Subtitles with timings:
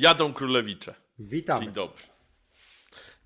[0.00, 0.94] Jadą królewicze.
[1.18, 1.62] Witam.
[1.62, 2.02] Dzień dobry.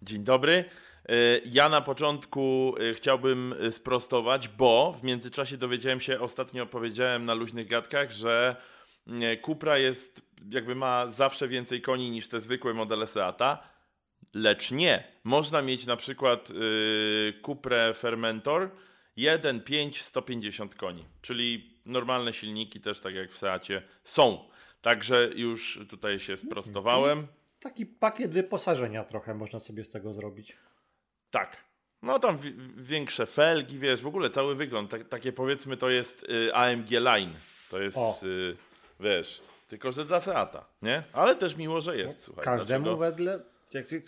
[0.03, 0.65] Dzień dobry.
[1.09, 1.15] E,
[1.45, 7.35] ja na początku e, chciałbym e, sprostować, bo w międzyczasie dowiedziałem się, ostatnio powiedziałem na
[7.35, 8.57] luźnych gadkach, że
[9.45, 13.69] Cupra jest, jakby ma zawsze więcej koni niż te zwykłe modele Seata,
[14.35, 15.05] lecz nie.
[15.25, 16.49] Można mieć na przykład
[17.47, 18.71] Cuprę Fermentor
[19.19, 24.54] 1.5 150 koni, czyli normalne silniki też tak jak w Seacie są.
[24.85, 27.27] Także już tutaj się sprostowałem.
[27.61, 30.57] Taki pakiet wyposażenia trochę można sobie z tego zrobić.
[31.31, 31.57] Tak.
[32.03, 32.39] No tam
[32.77, 34.91] większe felgi, wiesz, w ogóle cały wygląd.
[34.91, 37.33] Tak, takie powiedzmy to jest y, AMG Line.
[37.71, 38.57] To jest, y,
[39.01, 41.03] wiesz, tylko że dla Seata, nie?
[41.13, 42.45] Ale też miło, że jest, no, słuchaj.
[42.45, 42.97] Każdemu dlaczego?
[42.97, 43.41] wedle...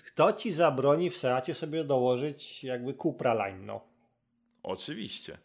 [0.06, 3.81] Kto ci zabroni w Seacie sobie dołożyć jakby Cupra Line, no?
[4.62, 5.39] Oczywiście.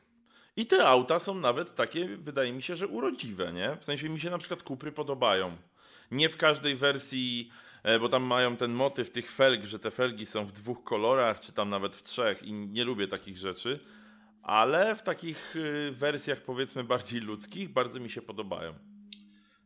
[0.62, 3.78] I te auta są nawet takie, wydaje mi się, że urodziwe, nie?
[3.81, 5.58] W sensie mi się na przykład Kupry podobają.
[6.12, 7.52] Nie w każdej wersji,
[7.84, 11.39] e, bo tam mają ten motyw tych felg, że te felgi są w dwóch kolorach,
[11.39, 13.80] czy tam nawet w trzech i nie lubię takich rzeczy,
[14.44, 18.73] ale w takich y, wersjach powiedzmy bardziej ludzkich bardzo mi się podobają.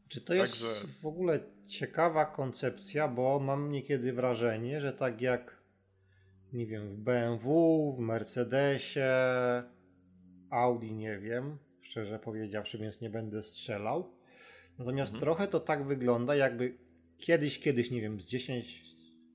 [0.07, 0.87] Czy to jest Także...
[1.01, 5.65] w ogóle ciekawa koncepcja, bo mam niekiedy wrażenie, że tak jak
[6.53, 9.01] nie wiem, w BMW, w Mercedesie,
[10.55, 14.11] Audi nie wiem, szczerze powiedziawszy, więc nie będę strzelał.
[14.79, 15.21] Natomiast mhm.
[15.21, 16.77] trochę to tak wygląda, jakby
[17.17, 18.83] kiedyś, kiedyś, nie wiem, z 10,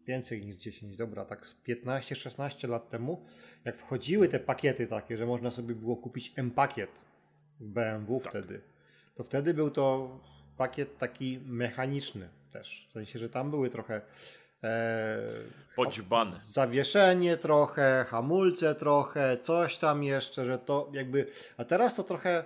[0.07, 3.25] więcej niż 10, dobra, tak z 15-16 lat temu,
[3.65, 6.91] jak wchodziły te pakiety takie, że można sobie było kupić M-pakiet
[7.61, 8.31] w BMW tak.
[8.31, 8.61] wtedy,
[9.15, 10.19] to wtedy był to
[10.57, 12.87] pakiet taki mechaniczny też.
[12.91, 14.01] W sensie, że tam były trochę
[14.65, 15.19] E,
[15.77, 16.37] Poćbane.
[16.37, 21.27] Zawieszenie trochę, hamulce trochę, coś tam jeszcze, że to jakby.
[21.57, 22.45] A teraz to trochę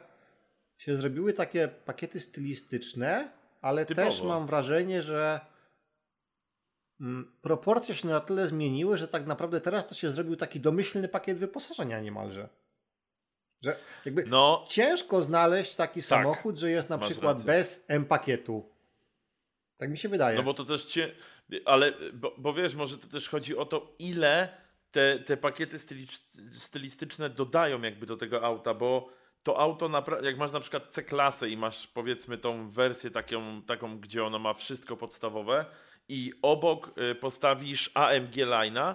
[0.79, 3.29] się zrobiły takie pakiety stylistyczne,
[3.63, 4.11] ale Typowo.
[4.11, 5.41] też mam wrażenie, że
[7.01, 11.09] mm, proporcje się na tyle zmieniły, że tak naprawdę teraz to się zrobił taki domyślny
[11.09, 12.49] pakiet wyposażenia niemalże.
[13.63, 17.47] Że jakby no, ciężko znaleźć taki tak, samochód, że jest na przykład rację.
[17.47, 18.69] bez M-pakietu.
[19.77, 20.37] Tak mi się wydaje.
[20.37, 21.15] No bo to też cię
[21.65, 24.49] ale, bo, bo wiesz, może to też chodzi o to, ile
[24.91, 25.79] te, te pakiety
[26.53, 29.11] stylistyczne dodają jakby do tego auta, bo
[29.43, 29.91] to auto,
[30.23, 34.55] jak masz na przykład C-klasę i masz powiedzmy tą wersję taką, taką, gdzie ono ma
[34.55, 35.67] wszystko podstawowe
[36.09, 38.95] i obok y, postawisz AMG Line'a,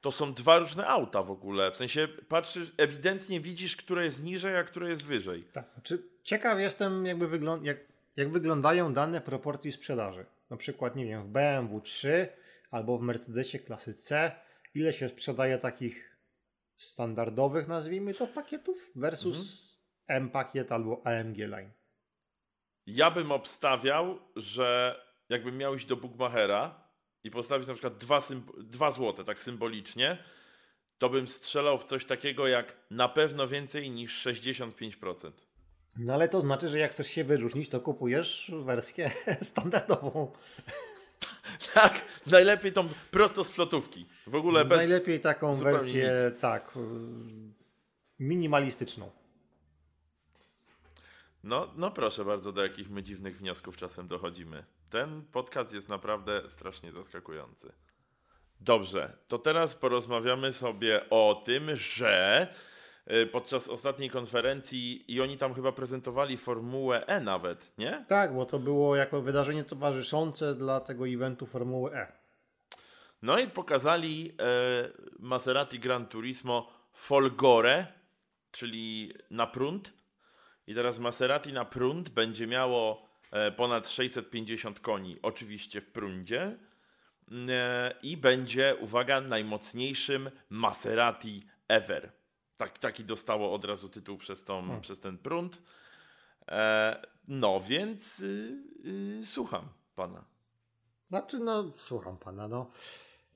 [0.00, 1.70] to są dwa różne auta w ogóle.
[1.70, 5.44] W sensie patrzysz, ewidentnie widzisz, które jest niżej, a które jest wyżej.
[5.52, 5.64] Tak.
[5.74, 7.78] Znaczy, ciekaw jestem, jakby wygląda, jak,
[8.16, 12.28] jak wyglądają dane proporcji sprzedaży na przykład, nie wiem, w BMW 3
[12.70, 14.32] albo w Mercedesie klasy C,
[14.74, 16.18] ile się sprzedaje takich
[16.76, 19.38] standardowych, nazwijmy to, pakietów versus
[20.08, 20.22] mhm.
[20.22, 21.70] M-pakiet albo AMG Line?
[22.86, 26.88] Ja bym obstawiał, że jakbym miał iść do Bookmachera
[27.24, 28.20] i postawić na przykład 2,
[28.58, 30.18] dwa złote, tak symbolicznie,
[30.98, 35.30] to bym strzelał w coś takiego jak na pewno więcej niż 65%.
[35.96, 39.10] No ale to znaczy, że jak chcesz się wyróżnić, to kupujesz wersję
[39.42, 40.32] standardową.
[41.74, 44.06] tak, najlepiej tą prosto z flotówki.
[44.26, 44.78] W ogóle bez.
[44.78, 46.40] Najlepiej taką wersję, nic.
[46.40, 46.74] tak,
[48.18, 49.10] minimalistyczną.
[51.44, 54.64] No, no proszę bardzo, do jakich my dziwnych wniosków czasem dochodzimy.
[54.90, 57.72] Ten podcast jest naprawdę strasznie zaskakujący.
[58.60, 62.73] Dobrze, to teraz porozmawiamy sobie o tym, że Y,
[63.32, 68.04] podczas ostatniej konferencji i oni tam chyba prezentowali Formułę E nawet, nie?
[68.08, 72.12] Tak, bo to było jako wydarzenie towarzyszące dla tego eventu Formuły E.
[73.24, 74.44] No i pokazali e,
[75.18, 77.86] Maserati Gran Turismo Folgore,
[78.50, 79.92] czyli na prąd.
[80.66, 86.58] I teraz Maserati na prąd będzie miało e, ponad 650 koni, oczywiście w prądzie.
[87.48, 92.12] E, I będzie, uwaga, najmocniejszym Maserati ever.
[92.56, 94.80] Tak, taki dostało od razu tytuł przez, tą, hmm.
[94.80, 95.62] przez ten prąd.
[96.48, 98.62] E, no więc y,
[99.20, 100.24] y, słucham pana.
[101.08, 102.70] Znaczy, no, słucham pana, no.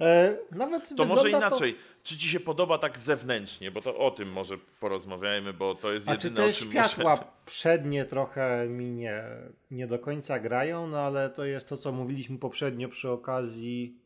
[0.01, 1.75] E, nawet to może inaczej.
[1.75, 1.81] To...
[2.03, 3.71] Czy ci się podoba tak zewnętrznie?
[3.71, 7.17] Bo to o tym może porozmawiajmy, bo to jest jedyne, czy te o czym światła
[7.17, 7.27] może...
[7.47, 9.25] przednie trochę mi nie,
[9.71, 14.01] nie do końca grają, no ale to jest to, co mówiliśmy poprzednio przy okazji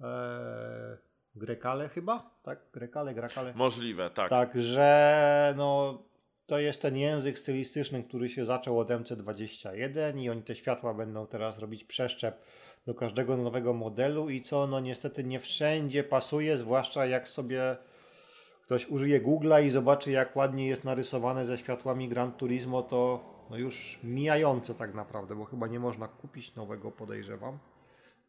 [0.00, 0.98] e,
[1.36, 2.30] Grekale chyba?
[2.42, 2.58] Tak?
[2.72, 3.54] Grekale, Grakale?
[3.54, 4.30] Możliwe, tak.
[4.30, 6.02] Także no,
[6.46, 11.26] to jest ten język stylistyczny, który się zaczął od MC21 i oni te światła będą
[11.26, 12.44] teraz robić przeszczep
[12.86, 17.76] do każdego nowego modelu i co no niestety nie wszędzie pasuje, zwłaszcza jak sobie
[18.62, 23.56] ktoś użyje Google'a i zobaczy jak ładnie jest narysowane ze światłami Gran Turismo, to no
[23.56, 27.58] już mijające tak naprawdę, bo chyba nie można kupić nowego podejrzewam.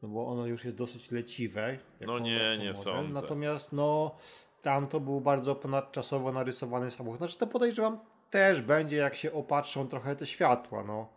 [0.06, 1.78] No bo ono już jest dosyć leciwe.
[2.02, 3.14] No nie, nie sądzę.
[3.14, 4.16] Natomiast no
[4.62, 7.18] tam to był bardzo ponadczasowo narysowany samochód.
[7.18, 8.00] Znaczy to podejrzewam
[8.30, 11.10] też będzie, jak się opatrzą trochę te światła, no.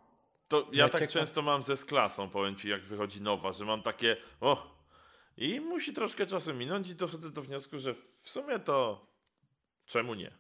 [0.49, 4.17] To ja tak często mam ze sklasą, powiem ci, jak wychodzi nowa, że mam takie,
[4.41, 4.79] o,
[5.37, 9.07] i musi troszkę czasu minąć i dochodzę do wniosku, że w sumie to
[9.87, 10.33] czemu nie?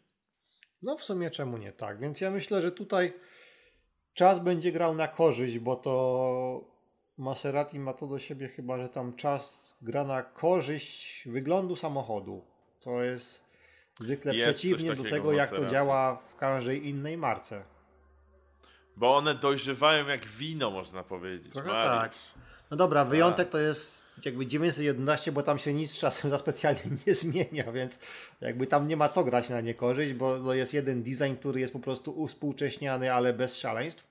[0.83, 2.01] No w sumie czemu nie, tak.
[2.01, 3.13] Więc ja myślę, że tutaj
[4.15, 6.78] czas będzie grał na korzyść, bo to
[7.19, 12.45] Maserati ma to do siebie chyba, że tam czas gra na korzyść wyglądu samochodu.
[12.81, 13.41] To jest
[14.01, 17.63] zwykle jest przeciwnie do tego, jak to działa w każdej innej marce.
[18.97, 21.53] Bo one dojrzewają jak wino, można powiedzieć.
[21.53, 22.13] Trochę tak.
[22.71, 26.83] No dobra, wyjątek to jest jakby 911, bo tam się nic z czasem za specjalnie
[27.07, 28.01] nie zmienia, więc
[28.41, 31.73] jakby tam nie ma co grać na niekorzyść, bo to jest jeden design, który jest
[31.73, 34.08] po prostu uspółcześniany, ale bez szaleństw.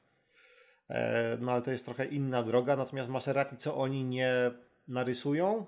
[0.90, 4.52] E, no ale to jest trochę inna droga, natomiast Maserati co oni nie
[4.88, 5.66] narysują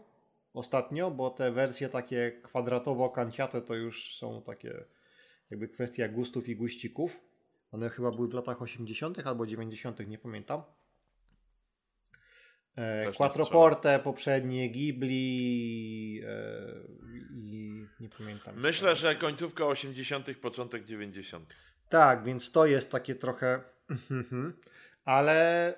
[0.53, 4.83] ostatnio, bo te wersje takie kwadratowo-kanciate to już są takie
[5.49, 7.21] jakby kwestia gustów i guścików.
[7.71, 9.27] One chyba były w latach 80.
[9.27, 10.63] albo 90., nie pamiętam.
[12.75, 16.29] E, Quattroporte, poprzednie, Ghibli e,
[17.31, 18.59] i nie pamiętam.
[18.59, 21.53] Myślę, że końcówka 80., początek 90.
[21.89, 23.61] Tak, więc to jest takie trochę.
[25.09, 25.73] Ale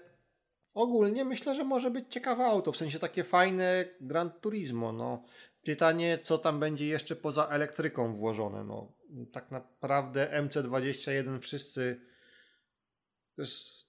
[0.74, 4.94] ogólnie myślę, że może być ciekawe auto, w sensie takie fajne Gran Turismo.
[4.94, 5.24] No.
[5.64, 8.64] Pytanie, co tam będzie jeszcze poza elektryką włożone.
[8.64, 8.92] No,
[9.32, 9.52] tak
[9.82, 12.02] naprawdę MC21 wszyscy
[13.36, 13.88] to jest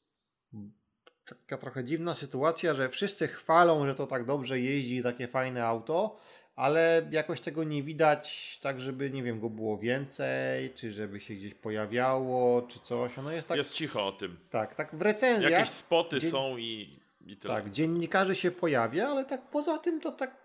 [1.25, 6.21] taka trochę dziwna sytuacja, że wszyscy chwalą, że to tak dobrze jeździ, takie fajne auto,
[6.57, 11.35] ale jakoś tego nie widać tak, żeby, nie wiem, go było więcej, czy żeby się
[11.35, 13.19] gdzieś pojawiało, czy coś.
[13.19, 13.57] Ono jest tak...
[13.57, 14.39] Jest cicho o tym.
[14.51, 15.53] Tak, tak w recenzjach...
[15.53, 16.31] Jakieś spoty dzien...
[16.31, 17.55] są i, i tyle.
[17.55, 20.37] Tak, dziennikarzy się pojawia, ale tak poza tym to tak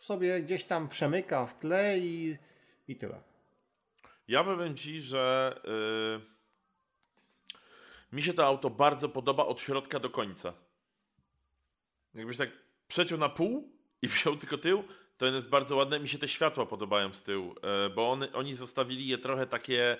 [0.00, 2.36] sobie gdzieś tam przemyka w tle i,
[2.88, 3.20] i tyle.
[4.28, 5.54] Ja powiem Ci, że...
[5.64, 6.36] Yy
[8.12, 10.52] mi się to auto bardzo podoba od środka do końca.
[12.14, 12.50] Jakbyś tak
[12.88, 13.72] przeciął na pół
[14.02, 14.84] i wziął tylko tył,
[15.18, 16.00] to jest bardzo ładne.
[16.00, 19.96] Mi się te światła podobają z tyłu, e, bo on, oni zostawili je trochę takie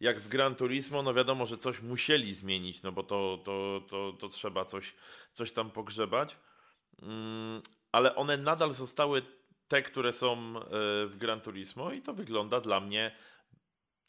[0.00, 1.02] jak w Gran Turismo.
[1.02, 4.94] No wiadomo, że coś musieli zmienić, no bo to, to, to, to trzeba coś,
[5.32, 6.36] coś tam pogrzebać.
[7.02, 7.62] Mm,
[7.92, 9.22] ale one nadal zostały
[9.68, 10.60] te, które są e,
[11.06, 13.16] w Gran Turismo i to wygląda dla mnie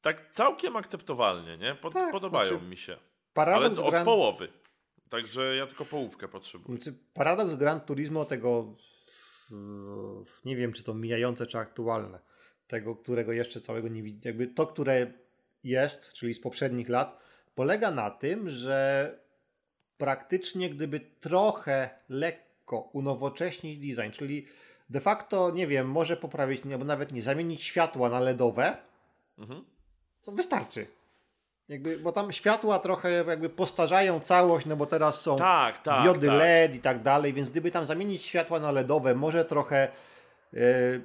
[0.02, 1.76] tak całkiem akceptowalnie, nie?
[1.76, 2.98] Pod, tak, podobają znaczy, mi się.
[3.36, 4.06] Ale od Gran...
[4.06, 4.48] połowy.
[5.10, 6.82] Także ja tylko połówkę potrzebuję.
[6.82, 8.76] Znaczy, paradoks Gran Turismo tego,
[10.46, 12.19] nie wiem czy to mijające, czy aktualne,
[12.68, 15.13] tego, którego jeszcze całego nie widzę, jakby to, które
[15.63, 17.19] jest, czyli z poprzednich lat,
[17.56, 19.19] polega na tym, że
[19.98, 24.48] praktycznie gdyby trochę lekko unowocześnić design, czyli
[24.90, 28.78] de facto, nie wiem, może poprawić, albo nawet nie zamienić światła na LEDowe,
[29.38, 29.66] mhm.
[30.22, 30.88] to wystarczy.
[31.69, 36.27] Jakby, bo tam światła trochę jakby postarzają całość, no bo teraz są tak, tak, diody
[36.27, 36.39] tak.
[36.39, 39.88] LED i tak dalej, więc gdyby tam zamienić światła na LEDowe, może trochę
[40.53, 40.60] e,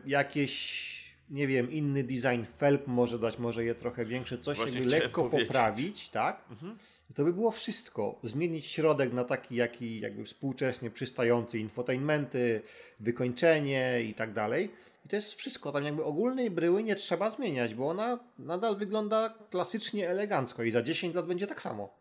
[0.07, 4.91] jakieś, nie wiem, inny design felg może dać, może je trochę większe, coś Właśnie jakby
[4.91, 5.49] lekko powiedzieć.
[5.49, 6.41] poprawić, tak?
[6.51, 6.79] Mhm.
[7.15, 8.19] To by było wszystko.
[8.23, 12.63] Zmienić środek na taki, jaki jakby współczesnie przystający, infotainmenty,
[13.01, 14.71] wykończenie i tak dalej
[15.05, 15.73] i to jest wszystko.
[15.73, 20.83] Tam jakby ogólnej bryły nie trzeba zmieniać, bo ona nadal wygląda klasycznie elegancko i za
[20.83, 21.95] 10 lat będzie tak samo.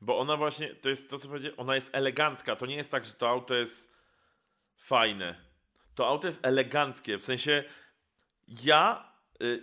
[0.00, 2.56] Bo ona właśnie, to jest to co powiedziałem, ona jest elegancka.
[2.56, 3.92] To nie jest tak, że to auto jest
[4.76, 5.34] fajne.
[5.94, 7.18] To auto jest eleganckie.
[7.18, 7.64] W sensie
[8.48, 9.09] ja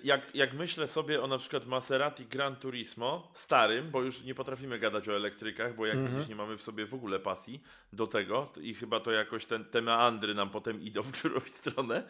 [0.03, 4.79] jak, jak myślę sobie o na przykład Maserati Gran Turismo, starym, bo już nie potrafimy
[4.79, 6.13] gadać o elektrykach, bo jak mm -hmm.
[6.13, 9.65] widzisz, nie mamy w sobie w ogóle pasji do tego i chyba to jakoś ten,
[9.65, 12.03] te meandry nam potem idą w którąś stronę,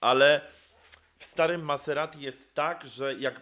[0.00, 0.40] ale
[1.18, 3.40] w starym Maserati jest tak, że jak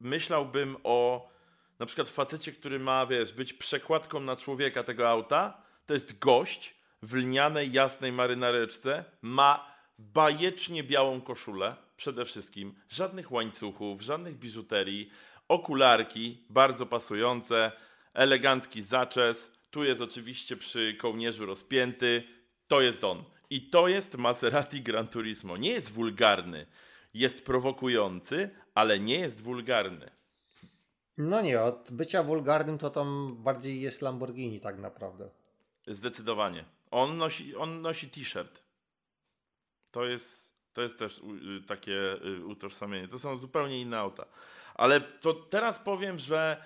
[0.00, 1.30] myślałbym o
[1.78, 6.74] na przykład facecie, który ma, wiesz, być przekładką na człowieka tego auta, to jest gość
[7.02, 15.10] w lnianej, jasnej marynareczce, ma bajecznie białą koszulę, przede wszystkim żadnych łańcuchów, żadnych biżuterii,
[15.48, 17.72] okularki bardzo pasujące,
[18.14, 19.52] elegancki zaczes.
[19.70, 22.22] Tu jest oczywiście przy kołnierzu rozpięty.
[22.68, 23.24] To jest on.
[23.50, 25.56] I to jest Maserati Gran Turismo.
[25.56, 26.66] Nie jest wulgarny.
[27.14, 30.10] Jest prowokujący, ale nie jest wulgarny.
[31.18, 35.30] No nie, od bycia wulgarnym to tam bardziej jest Lamborghini tak naprawdę.
[35.86, 36.64] Zdecydowanie.
[36.90, 38.62] On nosi, on nosi t-shirt.
[39.90, 43.08] To jest to jest też y, takie y, utożsamienie.
[43.08, 44.24] To są zupełnie inne auta.
[44.74, 46.64] Ale to teraz powiem, że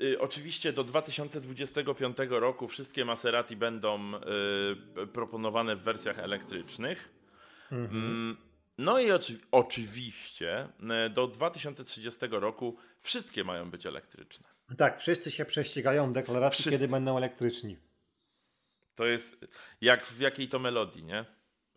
[0.00, 7.08] Y, oczywiście do 2025 roku wszystkie Maserati będą y, proponowane w wersjach elektrycznych.
[7.72, 8.04] Mhm.
[8.04, 8.36] Mm,
[8.78, 10.68] no i oczy oczywiście
[11.10, 14.48] do 2030 roku wszystkie mają być elektryczne.
[14.76, 16.70] Tak, wszyscy się prześcigają w deklaracji, wszyscy.
[16.70, 17.76] kiedy będą elektryczni.
[18.94, 19.36] To jest
[19.80, 21.24] jak w jakiej to melodii, nie?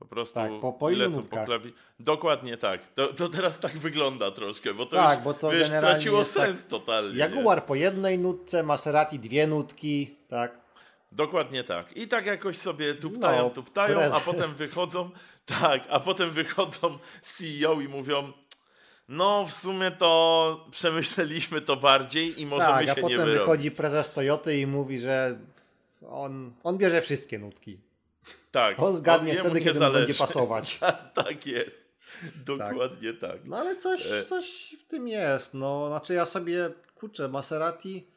[0.03, 1.73] Po prostu tak, po, po lecą po klawi...
[1.99, 2.81] Dokładnie tak.
[2.95, 6.59] To, to teraz tak wygląda troszkę, bo to tak, już bo to wiesz, straciło sens
[6.59, 7.19] tak, totalnie.
[7.19, 7.61] Jaguar nie?
[7.61, 10.57] po jednej nutce, Maserati dwie nutki, tak.
[11.11, 11.97] Dokładnie tak.
[11.97, 15.09] I tak jakoś sobie tuptają, no, tuptają, a potem wychodzą,
[15.61, 16.97] tak, a potem wychodzą
[17.37, 18.33] CEO i mówią,
[19.09, 23.17] no w sumie to przemyśleliśmy to bardziej i możemy tak, się nie wyrobić.
[23.17, 25.39] a potem wychodzi prezes Toyoty i mówi, że
[26.09, 27.79] on, on bierze wszystkie nutki.
[28.51, 28.79] Tak.
[28.79, 30.05] On zgadnie wtedy, kiedy zależy.
[30.05, 30.79] będzie pasować.
[31.13, 31.93] tak jest.
[32.45, 33.31] Dokładnie tak.
[33.31, 33.45] tak.
[33.45, 35.53] No ale coś, e- coś w tym jest.
[35.53, 38.07] No, znaczy ja sobie, kurczę, Maserati,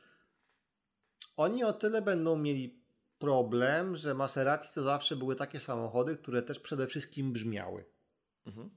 [1.36, 2.82] oni o tyle będą mieli
[3.18, 7.84] problem, że Maserati to zawsze były takie samochody, które też przede wszystkim brzmiały.
[8.46, 8.70] Mhm.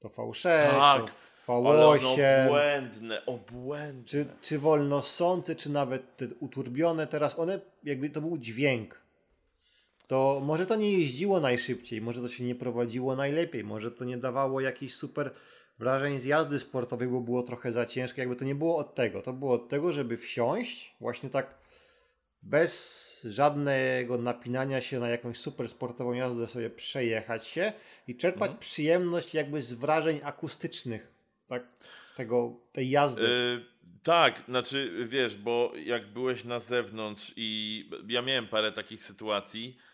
[0.00, 1.02] To V6, tak.
[1.46, 2.22] to V8.
[2.22, 4.04] Ale obłędne, obłędne.
[4.04, 7.06] Czy, czy wolnosące, czy nawet te uturbione.
[7.06, 9.03] Teraz one, jakby to był dźwięk
[10.06, 14.18] to może to nie jeździło najszybciej, może to się nie prowadziło najlepiej, może to nie
[14.18, 15.30] dawało jakichś super
[15.78, 18.20] wrażeń z jazdy sportowej, bo było trochę za ciężkie.
[18.20, 19.22] Jakby to nie było od tego.
[19.22, 21.54] To było od tego, żeby wsiąść właśnie tak
[22.42, 27.72] bez żadnego napinania się na jakąś super sportową jazdę sobie przejechać się
[28.08, 28.58] i czerpać mhm.
[28.58, 31.12] przyjemność jakby z wrażeń akustycznych
[31.46, 31.66] tak,
[32.16, 33.22] tego, tej jazdy.
[33.22, 33.64] Yy,
[34.02, 39.93] tak, znaczy wiesz, bo jak byłeś na zewnątrz i ja miałem parę takich sytuacji, E,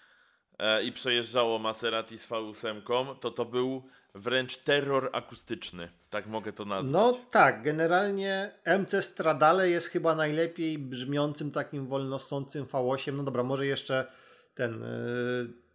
[0.85, 3.83] i przejeżdżało Maserati z V8, to to był
[4.15, 6.93] wręcz terror akustyczny, tak mogę to nazwać.
[6.93, 13.67] No tak, generalnie MC Stradale jest chyba najlepiej brzmiącym takim wolnosącym V8, no dobra, może
[13.67, 14.07] jeszcze
[14.55, 14.85] ten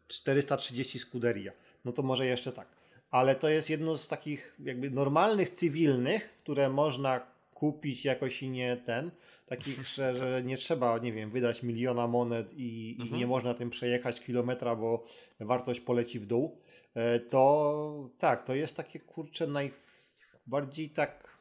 [0.07, 1.51] 430 Scuderia,
[1.85, 2.67] no to może jeszcze tak.
[3.11, 8.77] Ale to jest jedno z takich jakby normalnych, cywilnych, które można kupić jakoś i nie
[8.77, 9.11] ten,
[9.45, 13.15] takich, że, że nie trzeba, nie wiem, wydać miliona monet i, mhm.
[13.15, 15.05] i nie można tym przejechać kilometra, bo
[15.39, 16.61] wartość poleci w dół,
[16.93, 21.37] e, to tak, to jest takie kurcze najbardziej tak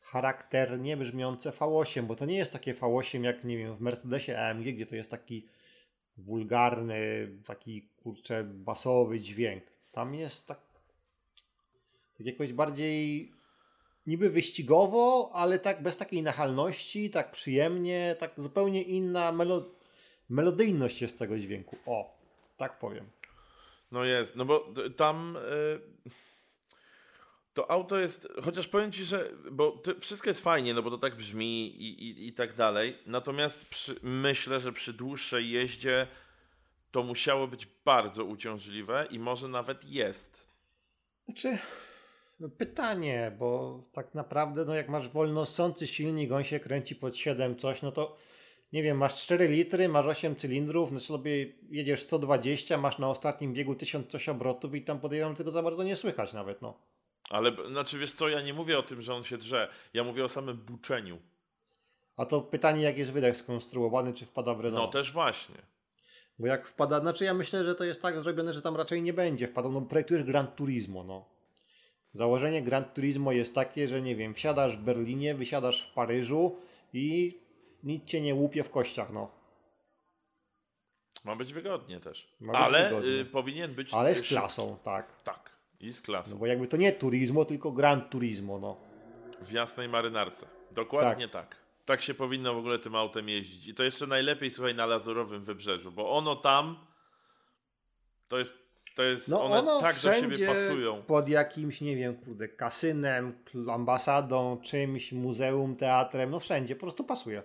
[0.00, 4.64] charakternie brzmiące V8, bo to nie jest takie V8 jak, nie wiem, w Mercedesie AMG,
[4.64, 5.48] gdzie to jest taki
[6.16, 9.64] wulgarny, taki kurcze basowy dźwięk.
[9.92, 10.60] Tam jest tak,
[12.18, 13.32] tak jakoś bardziej
[14.06, 19.64] niby wyścigowo, ale tak bez takiej nachalności, tak przyjemnie, tak zupełnie inna melo
[20.28, 21.76] melodyjność jest tego dźwięku.
[21.86, 22.18] O,
[22.56, 23.10] tak powiem.
[23.92, 25.38] No jest, no bo tam
[26.04, 26.10] yy,
[27.54, 31.16] to auto jest, chociaż powiem Ci, że, bo wszystko jest fajnie, no bo to tak
[31.16, 36.06] brzmi i, i, i tak dalej, natomiast przy, myślę, że przy dłuższej jeździe
[36.90, 40.48] to musiało być bardzo uciążliwe i może nawet jest.
[41.24, 41.58] Znaczy,
[42.58, 47.82] pytanie, bo tak naprawdę, no jak masz wolnosący silnik, on się kręci pod 7 coś,
[47.82, 48.16] no to
[48.72, 53.54] nie wiem, masz 4 litry, masz 8 cylindrów, no sobie jedziesz 120, masz na ostatnim
[53.54, 56.78] biegu 1000 coś obrotów i tam podejrzewam tego za bardzo nie słychać nawet, no.
[57.30, 60.24] Ale, znaczy wiesz co, ja nie mówię o tym, że on się drze, ja mówię
[60.24, 61.18] o samym buczeniu.
[62.16, 64.86] A to pytanie, jak jest wydech skonstruowany, czy wpada w rezonans?
[64.86, 65.54] No też właśnie.
[66.38, 69.12] Bo jak wpada, znaczy ja myślę, że to jest tak zrobione, że tam raczej nie
[69.12, 71.33] będzie wpadał, no projektujesz Gran Turismo, no.
[72.14, 76.56] Założenie Gran Turismo jest takie, że nie wiem, wsiadasz w Berlinie, wysiadasz w Paryżu
[76.92, 77.38] i
[77.82, 79.30] nic cię nie łupie w kościach, no.
[81.24, 82.34] Ma być wygodnie też.
[82.40, 83.10] Być Ale wygodnie.
[83.10, 83.94] Y, powinien być.
[83.94, 85.22] Ale z klasą, tak.
[85.22, 85.50] Tak.
[85.80, 86.30] I z klasą.
[86.30, 88.76] No bo jakby to nie Turismo, tylko Gran Turismo, no.
[89.40, 90.46] W jasnej marynarce.
[90.70, 91.48] Dokładnie tak.
[91.48, 91.64] tak.
[91.84, 93.66] Tak się powinno w ogóle tym autem jeździć.
[93.66, 96.86] I to jeszcze najlepiej, słuchaj, na Lazurowym Wybrzeżu, bo ono tam
[98.28, 98.63] to jest
[98.94, 101.02] to jest, no one tak do siebie pasują.
[101.02, 103.38] pod jakimś, nie wiem, kurde, kasynem,
[103.72, 107.42] ambasadą, czymś, muzeum, teatrem, no wszędzie, po prostu pasuje.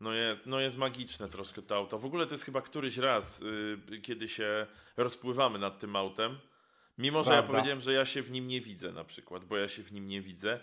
[0.00, 1.98] No, je, no jest magiczne troszkę to auto.
[1.98, 3.40] W ogóle to jest chyba któryś raz,
[3.90, 6.38] yy, kiedy się rozpływamy nad tym autem.
[6.98, 7.42] Mimo, że Prawda.
[7.42, 9.92] ja powiedziałem, że ja się w nim nie widzę na przykład, bo ja się w
[9.92, 10.60] nim nie widzę,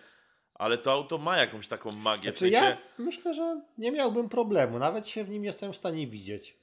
[0.53, 2.23] ale to auto ma jakąś taką magię.
[2.23, 2.57] Znaczy, w sensie...
[2.57, 6.57] Ja myślę, że nie miałbym problemu, nawet się w nim jestem w stanie widzieć.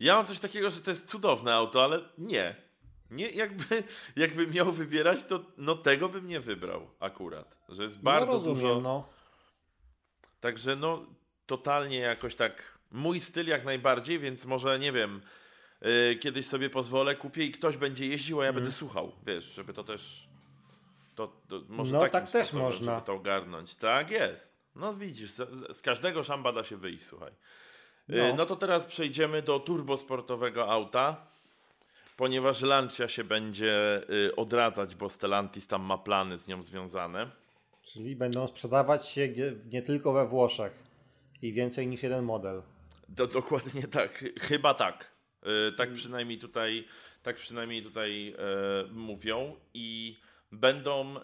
[0.00, 2.56] Ja mam coś takiego, że to jest cudowne auto, ale nie.
[3.10, 3.82] Nie, jakby,
[4.16, 7.56] jakby miał wybierać, to no tego bym nie wybrał akurat.
[7.68, 8.80] Że jest bardzo no rozumiem, dużo.
[8.80, 9.08] No.
[10.40, 11.06] Także no
[11.46, 15.22] totalnie jakoś tak mój styl jak najbardziej, więc może nie wiem,
[15.80, 18.62] yy, kiedyś sobie pozwolę, kupię i ktoś będzie jeździł, a ja mm.
[18.62, 20.28] będę słuchał, wiesz, żeby to też
[21.14, 22.94] To, to może no takim tak też można.
[22.94, 23.74] Żeby to ogarnąć.
[23.74, 24.52] Tak jest.
[24.74, 27.32] No widzisz, z, z każdego szamba da się wyjść, słuchaj.
[28.10, 28.34] Y, no.
[28.36, 31.26] no to teraz przejdziemy do turbosportowego auta,
[32.16, 37.30] ponieważ Lancia się będzie y, odradzać, bo Stellantis tam ma plany z nią związane.
[37.82, 39.28] Czyli będą sprzedawać się
[39.72, 40.72] nie tylko we Włoszech
[41.42, 42.62] i więcej niż jeden model.
[43.08, 45.12] Do, dokładnie tak, chyba tak.
[45.68, 46.88] Y, tak przynajmniej tutaj,
[47.22, 48.36] tak przynajmniej tutaj
[48.90, 50.20] mówią i
[50.52, 51.14] będą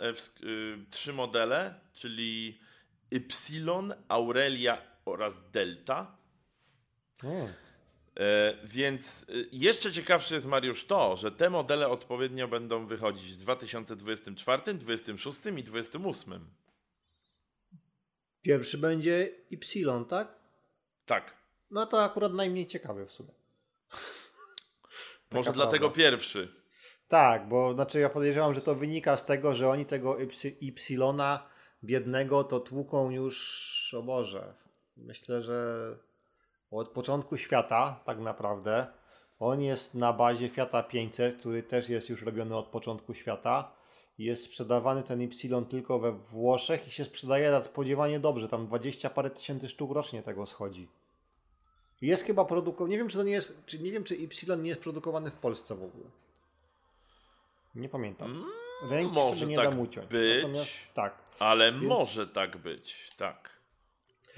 [0.91, 2.59] trzy modele, czyli
[3.13, 6.18] Y, Aurelia oraz Delta.
[7.25, 13.37] E, więc e, jeszcze ciekawsze jest, Mariusz, to, że te modele odpowiednio będą wychodzić w
[13.37, 16.51] 2024, 2026 i 2028.
[18.43, 20.35] Pierwszy będzie Y, tak?
[21.07, 21.35] Tak.
[21.71, 23.31] No to akurat najmniej ciekawy w sumie.
[25.33, 25.53] Może prawda.
[25.53, 26.55] dlatego pierwszy.
[27.09, 30.59] Tak, bo znaczy ja podejrzewam, że to wynika z tego, że oni tego Y
[31.85, 34.55] biednego to tłuką już, o Boże,
[34.97, 35.99] myślę, że
[36.71, 38.87] od początku świata tak naprawdę.
[39.39, 43.73] On jest na bazie Fiata 500, który też jest już robiony od początku świata.
[44.19, 48.49] Jest sprzedawany ten Y tylko we Włoszech i się sprzedaje nadspodziewanie dobrze.
[48.49, 50.89] Tam 20 parę tysięcy sztuk rocznie tego schodzi.
[52.01, 52.91] Jest chyba produkowany.
[52.91, 53.59] Nie wiem, czy to nie jest.
[53.67, 56.11] Czy, nie wiem, czy Y nie jest produkowany w Polsce w ogóle.
[57.75, 58.31] Nie pamiętam.
[58.31, 58.47] Mm,
[58.91, 60.07] Ręki może sobie nie tak dam uciąć.
[60.07, 61.15] Być, Natomiast, tak.
[61.39, 61.85] Ale Więc...
[61.85, 63.58] może tak być, tak.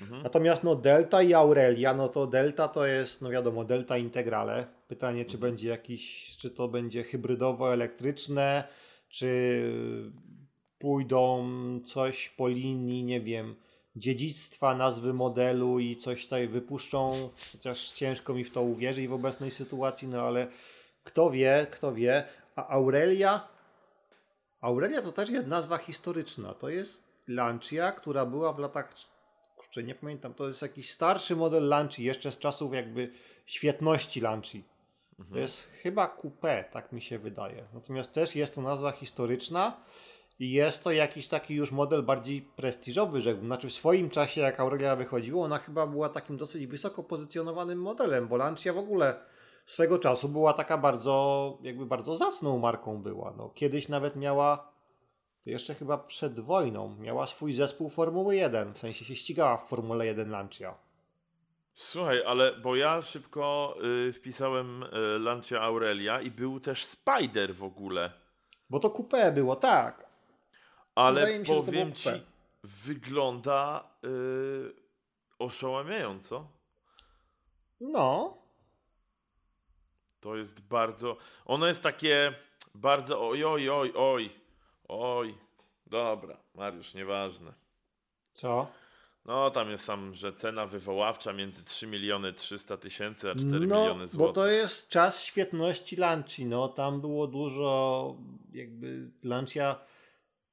[0.00, 0.22] Mhm.
[0.22, 4.66] Natomiast no Delta i Aurelia, no to Delta to jest, no wiadomo, Delta Integrale.
[4.88, 5.52] Pytanie, czy mhm.
[5.52, 8.64] będzie jakiś, czy to będzie hybrydowo-elektryczne,
[9.08, 9.62] czy
[10.78, 11.48] pójdą
[11.86, 13.56] coś po linii, nie wiem,
[13.96, 19.50] dziedzictwa nazwy modelu i coś tutaj wypuszczą, chociaż ciężko mi w to uwierzyć w obecnej
[19.50, 20.46] sytuacji, no ale
[21.04, 22.24] kto wie, kto wie.
[22.56, 23.48] A Aurelia,
[24.60, 26.54] Aurelia to też jest nazwa historyczna.
[26.54, 28.94] To jest Lancia, która była w latach
[29.70, 33.12] kurczę, nie pamiętam, to jest jakiś starszy model Lanci, jeszcze z czasów jakby
[33.46, 34.64] świetności Lanci.
[35.18, 35.34] Mhm.
[35.34, 37.64] To jest chyba coupé, tak mi się wydaje.
[37.74, 39.76] Natomiast też jest to nazwa historyczna
[40.38, 43.46] i jest to jakiś taki już model bardziej prestiżowy, rzekłbym.
[43.46, 48.28] Znaczy w swoim czasie, jak Aurelia wychodziła, ona chyba była takim dosyć wysoko pozycjonowanym modelem,
[48.28, 49.14] bo Lancia w ogóle
[49.66, 53.34] swego czasu była taka bardzo, jakby bardzo zacną marką była.
[53.36, 54.69] No, kiedyś nawet miała
[55.44, 59.68] to jeszcze chyba przed wojną miała swój zespół Formuły 1, w sensie się ścigała w
[59.68, 60.74] Formule 1 Lancia.
[61.74, 63.76] Słuchaj, ale bo ja szybko
[64.08, 68.12] y, wpisałem y, Lancia Aurelia i był też Spider w ogóle.
[68.70, 70.06] Bo to coupé było, tak.
[70.94, 72.10] Ale się, powiem ci,
[72.64, 74.72] wygląda y,
[75.38, 76.48] oszałamiająco.
[77.80, 78.38] No.
[80.20, 81.16] To jest bardzo.
[81.44, 82.34] Ono jest takie
[82.74, 84.39] bardzo oj, oj, oj, oj.
[84.92, 85.34] Oj,
[85.86, 87.52] dobra, Mariusz, nieważne.
[88.32, 88.66] Co?
[89.24, 93.58] No, tam jest sam, że cena wywoławcza między 3 miliony 300 tysięcy a 4 no,
[93.58, 94.34] miliony złotych.
[94.34, 96.68] bo to jest czas świetności Lanci, no.
[96.68, 98.16] Tam było dużo
[98.52, 99.78] jakby Lancia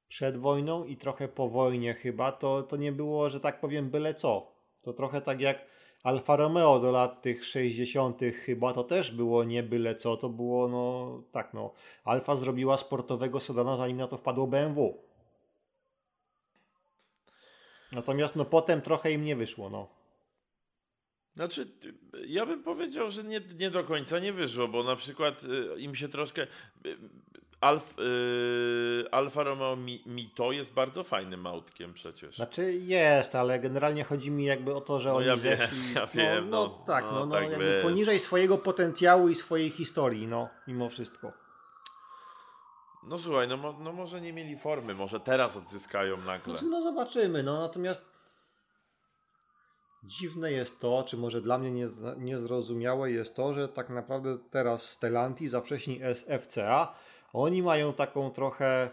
[0.08, 4.14] przed wojną i trochę po wojnie chyba, to, to nie było, że tak powiem, byle
[4.14, 4.52] co.
[4.80, 5.66] To trochę tak jak
[6.08, 8.20] Alfa Romeo do lat tych 60.
[8.46, 11.74] chyba to też było nie byle co, to było no tak no.
[12.04, 15.02] Alfa zrobiła sportowego sedana zanim na to wpadło BMW.
[17.92, 19.88] Natomiast no potem trochę im nie wyszło, no.
[21.34, 21.66] Znaczy,
[22.26, 25.94] ja bym powiedział, że nie, nie do końca nie wyszło, bo na przykład y, im
[25.94, 26.46] się troszkę.
[27.60, 32.36] Alf, yy, Alfa Romeo Mito jest bardzo fajnym autkiem przecież.
[32.36, 35.78] Znaczy jest, ale generalnie chodzi mi jakby o to, że no oni ja zeszli...
[35.78, 39.34] Wiem, ja no, wiem, no, no, tak, no, no, tak jakby poniżej swojego potencjału i
[39.34, 41.32] swojej historii, no, mimo wszystko.
[43.02, 46.52] No słuchaj, no, no może nie mieli formy, może teraz odzyskają nagle.
[46.52, 48.04] Znaczy, no zobaczymy, no natomiast
[50.04, 55.54] dziwne jest to, czy może dla mnie niezrozumiałe jest to, że tak naprawdę teraz Stellantis,
[55.54, 56.00] a wcześniej
[56.40, 56.94] FCA
[57.32, 58.90] oni mają taką trochę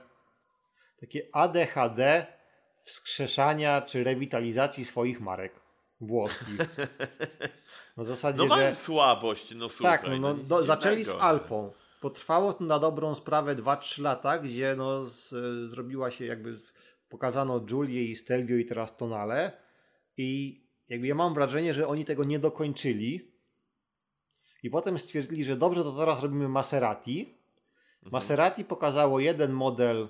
[0.99, 2.25] takie ADHD
[2.83, 5.65] wskrzeszania czy rewitalizacji swoich marek
[6.01, 6.57] włoskich.
[7.97, 8.75] Na zasadzie, no mają że...
[8.75, 9.99] słabość, no słuchaj.
[9.99, 11.73] Tak, no, no, do, zaczęli z Alfą.
[12.01, 15.29] Potrwało to na dobrą sprawę 2-3 lata, gdzie no, z,
[15.71, 16.59] zrobiła się jakby,
[17.09, 19.51] pokazano Julię i Stelvio i teraz Tonale
[20.17, 23.35] i jakby ja mam wrażenie, że oni tego nie dokończyli
[24.63, 27.34] i potem stwierdzili, że dobrze, to teraz robimy Maserati.
[28.11, 30.07] Maserati pokazało jeden model,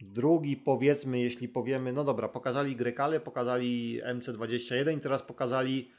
[0.00, 5.90] drugi powiedzmy, jeśli powiemy, no dobra, pokazali Grecale, pokazali MC21 i teraz pokazali,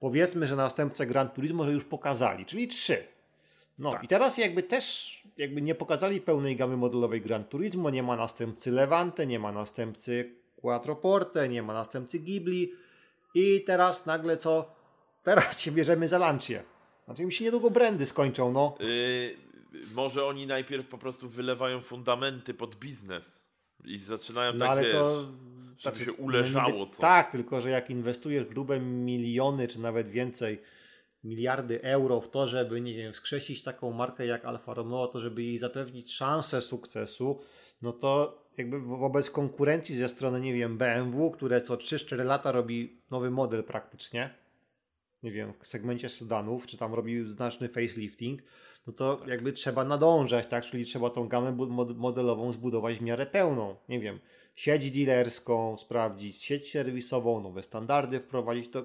[0.00, 3.04] powiedzmy, że następcę Gran Turismo, że już pokazali, czyli trzy.
[3.78, 4.04] No tak.
[4.04, 8.70] i teraz jakby też jakby nie pokazali pełnej gamy modelowej Gran Turismo, nie ma następcy
[8.70, 12.72] Levante, nie ma następcy Quattroporte, nie ma następcy Ghibli
[13.34, 14.74] i teraz nagle co?
[15.22, 16.62] Teraz się bierzemy za Lancia.
[17.10, 18.76] Znaczy mi się niedługo brandy skończą, no.
[18.80, 19.36] Yy,
[19.94, 23.44] może oni najpierw po prostu wylewają fundamenty pod biznes
[23.84, 25.36] i zaczynają no, tak, ale wiesz, to żeby
[25.80, 27.00] znaczy, się uleżało co.
[27.00, 30.60] Tak, tylko że jak inwestujesz grube miliony, czy nawet więcej,
[31.24, 35.42] miliardy euro w to, żeby, nie wiem, wskrzesić taką markę jak Alfa Romeo, to żeby
[35.42, 37.40] jej zapewnić szansę sukcesu,
[37.82, 43.02] no to jakby wobec konkurencji ze strony, nie wiem, BMW, które co 3-4 lata robi
[43.10, 44.39] nowy model praktycznie,
[45.22, 48.42] nie wiem, w segmencie sedanów, czy tam robi znaczny facelifting,
[48.86, 49.28] no to tak.
[49.28, 50.64] jakby trzeba nadążać, tak?
[50.64, 51.52] Czyli trzeba tą gamę
[51.96, 53.76] modelową zbudować w miarę pełną.
[53.88, 54.18] Nie wiem,
[54.54, 58.70] sieć dealerską sprawdzić, sieć serwisową, nowe standardy wprowadzić.
[58.70, 58.82] To,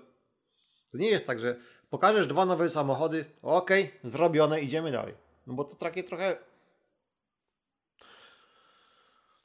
[0.91, 3.71] to nie jest tak, że pokażesz dwa nowe samochody, ok,
[4.03, 5.13] zrobione, idziemy dalej.
[5.47, 6.37] No bo to takie trochę.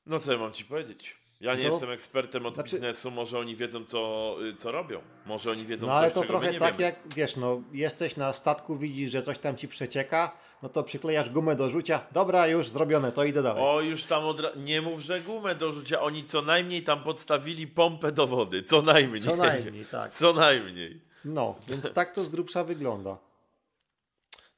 [0.07, 1.20] No co ja mam ci powiedzieć?
[1.41, 5.01] Ja nie no, jestem ekspertem od znaczy, biznesu, może oni wiedzą, co, co robią.
[5.27, 6.83] Może oni wiedzą, No ale coś, to trochę tak wiemy.
[6.83, 11.31] jak, wiesz, no jesteś na statku, widzisz, że coś tam ci przecieka, no to przyklejasz
[11.31, 13.63] gumę do rzucia, dobra, już zrobione, to idę dalej.
[13.63, 14.57] O, już tam od...
[14.57, 18.83] Nie mów, że gumę do rzucia, oni co najmniej tam podstawili pompę do wody, co
[18.83, 19.23] najmniej.
[19.23, 20.13] Co najmniej, tak.
[20.21, 21.01] Co najmniej.
[21.25, 23.19] No, więc tak to z grubsza wygląda.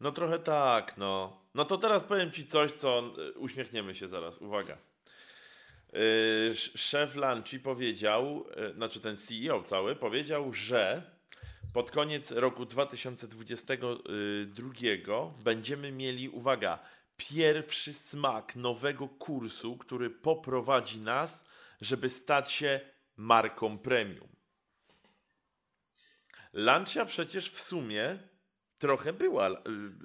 [0.01, 1.37] No trochę tak, no.
[1.55, 4.77] No to teraz powiem Ci coś, co y, uśmiechniemy się zaraz, uwaga.
[5.93, 11.03] Yy, szef Lanci powiedział, yy, znaczy ten CEO cały, powiedział, że
[11.73, 14.71] pod koniec roku 2022
[15.45, 16.79] będziemy mieli, uwaga,
[17.17, 21.45] pierwszy smak nowego kursu, który poprowadzi nas,
[21.81, 22.81] żeby stać się
[23.17, 24.29] marką premium.
[26.53, 28.19] Lancia przecież w sumie
[28.83, 29.53] trochę była y,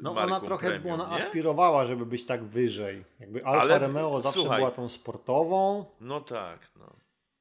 [0.02, 3.06] No ona trochę premium, ona aspirowała, żeby być tak wyżej.
[3.20, 5.86] Jakby Alfa Ale, Romeo zawsze słuchaj, była tą sportową.
[6.02, 6.94] No tak, no.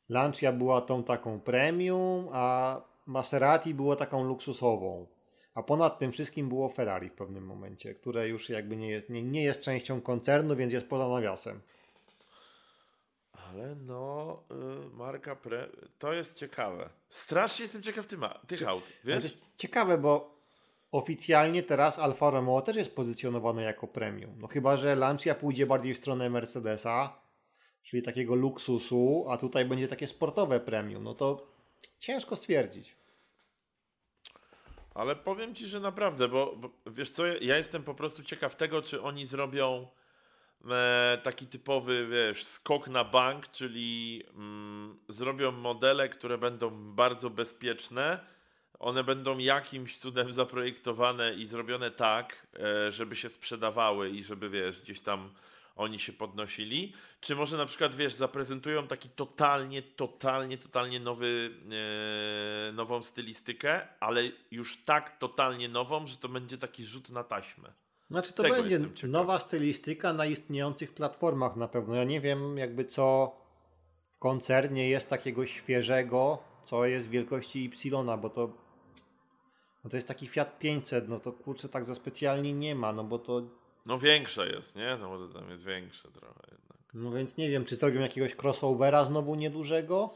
[0.08, 5.06] Lancia była tą taką premium, a Maserati było taką luksusową.
[5.54, 9.22] A ponad tym wszystkim było Ferrari w pewnym momencie, które już jakby nie jest, nie,
[9.22, 11.60] nie jest częścią koncernu, więc jest poza nawiasem.
[13.32, 15.68] Ale no, y, marka pre...
[15.98, 16.90] to jest ciekawe.
[17.08, 19.20] Strasznie jestem ciekaw tym, tych aut, wiesz?
[19.20, 20.35] To jest ciekawe, bo
[20.92, 24.34] oficjalnie teraz Alfa Romeo też jest pozycjonowane jako premium.
[24.38, 27.20] No chyba, że Lancia pójdzie bardziej w stronę Mercedesa,
[27.82, 31.04] czyli takiego luksusu, a tutaj będzie takie sportowe premium.
[31.04, 31.46] No to
[31.98, 32.96] ciężko stwierdzić.
[34.94, 38.82] Ale powiem ci, że naprawdę, bo, bo wiesz co, ja jestem po prostu ciekaw tego,
[38.82, 39.88] czy oni zrobią
[40.70, 48.35] e, taki typowy, wiesz, skok na bank, czyli mm, zrobią modele, które będą bardzo bezpieczne,
[48.78, 54.80] one będą jakimś cudem zaprojektowane i zrobione tak, e, żeby się sprzedawały i żeby, wiesz,
[54.80, 55.30] gdzieś tam
[55.76, 61.50] oni się podnosili, czy może na przykład, wiesz, zaprezentują taki totalnie, totalnie, totalnie nowy,
[62.68, 67.72] e, nową stylistykę, ale już tak totalnie nową, że to będzie taki rzut na taśmę.
[68.10, 71.94] Znaczy to Tego będzie nowa stylistyka na istniejących platformach na pewno.
[71.94, 73.36] Ja nie wiem jakby co
[74.10, 78.65] w koncernie jest takiego świeżego, co jest wielkości Y, bo to
[79.86, 83.04] no to jest taki Fiat 500, no to kurczę tak za specjalnie nie ma, no
[83.04, 83.42] bo to...
[83.86, 84.96] No większe jest, nie?
[85.00, 86.78] No bo to tam jest większe trochę jednak.
[86.94, 90.14] No więc nie wiem, czy zrobią jakiegoś crossovera znowu niedużego?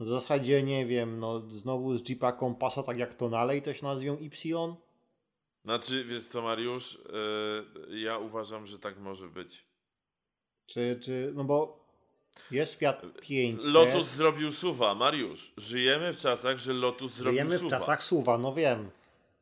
[0.00, 3.86] W zasadzie nie wiem, no znowu z Jeepa Kompasa, tak jak to nalej, to się
[3.86, 4.76] nazwią Y?
[5.64, 6.98] Znaczy, wiesz co Mariusz,
[7.88, 9.66] yy, ja uważam, że tak może być.
[10.66, 11.79] Czy, czy, no bo
[12.50, 13.66] jest Fiat 500.
[13.66, 15.52] Lotus zrobił suwa, Mariusz.
[15.56, 17.76] Żyjemy w czasach, że Lotus zrobił Żyjemy suwa.
[17.76, 18.90] w czasach suwa, no wiem.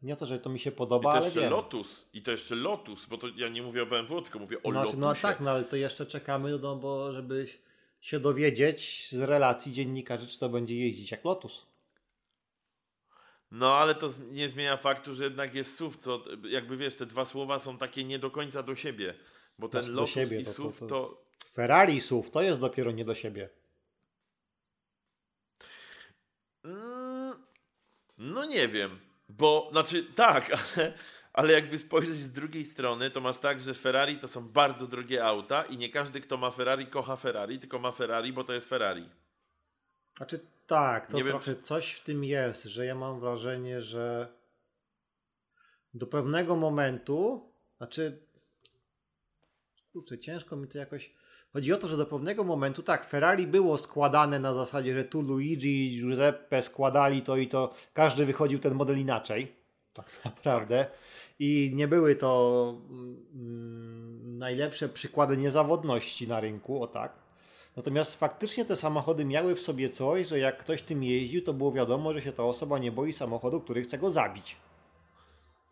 [0.02, 1.50] Nie to, że to mi się podoba, I to ale jeszcze wiem.
[1.50, 2.06] Lotus.
[2.12, 4.80] I to jeszcze Lotus, bo to ja nie mówię o BMW, tylko mówię o no,
[4.80, 4.98] Lotusie.
[4.98, 7.46] No tak, no ale to jeszcze czekamy, no bo żeby
[8.00, 11.66] się dowiedzieć z relacji dziennikarzy, czy to będzie jeździć jak Lotus.
[13.50, 17.24] No, ale to nie zmienia faktu, że jednak jest SUV, co jakby wiesz, te dwa
[17.24, 19.14] słowa są takie nie do końca do siebie,
[19.58, 20.86] bo ten Lotus siebie, i to, SUV to, to...
[20.86, 23.48] to Ferrari SUV to jest dopiero nie do siebie.
[26.64, 27.34] Mm,
[28.18, 30.92] no nie wiem, bo znaczy tak, ale,
[31.32, 35.24] ale jakby spojrzeć z drugiej strony, to masz tak, że Ferrari to są bardzo drogie
[35.24, 38.68] auta i nie każdy, kto ma Ferrari, kocha Ferrari, tylko ma Ferrari, bo to jest
[38.68, 39.08] Ferrari.
[40.16, 44.32] Znaczy tak, to nie trochę wiem, coś w tym jest, że ja mam wrażenie, że
[45.94, 48.27] do pewnego momentu, znaczy
[49.92, 51.10] kurczę, ciężko mi to jakoś
[51.52, 55.22] Chodzi o to, że do pewnego momentu, tak, Ferrari było składane na zasadzie, że tu
[55.22, 59.52] Luigi i Giuseppe składali to i to, każdy wychodził ten model inaczej.
[59.92, 60.86] tak naprawdę.
[61.38, 67.12] I nie były to mm, najlepsze przykłady niezawodności na rynku, o tak.
[67.76, 71.72] Natomiast faktycznie te samochody miały w sobie coś, że jak ktoś tym jeździł, to było
[71.72, 74.56] wiadomo, że się ta osoba nie boi samochodu, który chce go zabić.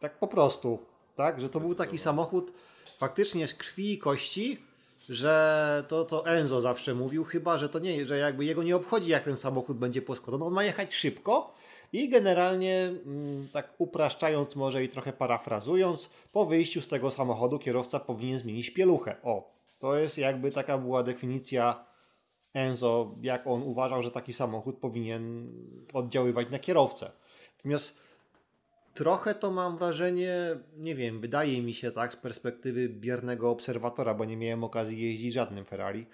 [0.00, 0.78] Tak po prostu.
[1.16, 2.52] Tak, że to był taki samochód
[2.90, 4.58] faktycznie z krwi i kości,
[5.08, 9.10] że to, co Enzo zawsze mówił, chyba, że to nie, że jakby jego nie obchodzi,
[9.10, 10.44] jak ten samochód będzie poskładany.
[10.44, 11.54] On ma jechać szybko
[11.92, 18.00] i generalnie, mm, tak upraszczając może i trochę parafrazując, po wyjściu z tego samochodu kierowca
[18.00, 19.16] powinien zmienić pieluchę.
[19.22, 21.84] O, to jest jakby taka była definicja
[22.54, 25.52] Enzo, jak on uważał, że taki samochód powinien
[25.92, 27.10] oddziaływać na kierowcę.
[27.56, 27.98] Natomiast
[28.96, 30.34] trochę to mam wrażenie,
[30.76, 35.32] nie wiem, wydaje mi się tak z perspektywy biernego obserwatora, bo nie miałem okazji jeździć
[35.32, 36.06] żadnym Ferrari,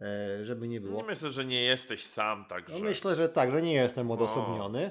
[0.00, 1.02] e, żeby nie było.
[1.02, 2.74] Myślę, że nie jesteś sam także.
[2.74, 4.90] No myślę, że tak, że nie jestem odosobniony.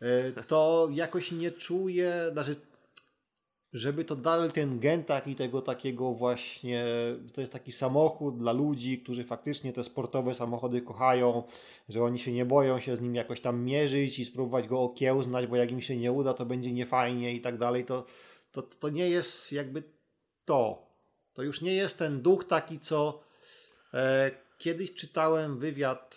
[0.00, 2.56] E, to jakoś nie czuję, znaczy
[3.72, 6.84] żeby to dalej ten gen taki tego takiego właśnie,
[7.34, 11.42] to jest taki samochód dla ludzi, którzy faktycznie te sportowe samochody kochają,
[11.88, 15.46] że oni się nie boją się z nim jakoś tam mierzyć i spróbować go okiełznać,
[15.46, 18.04] bo jak im się nie uda, to będzie niefajnie i tak dalej, to,
[18.52, 19.82] to, to nie jest jakby
[20.44, 20.88] to.
[21.34, 23.22] To już nie jest ten duch taki, co
[23.94, 26.16] e, kiedyś czytałem wywiad,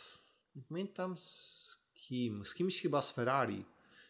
[0.55, 1.61] nie pamiętam z
[1.93, 3.65] kim, z kimś chyba z Ferrari,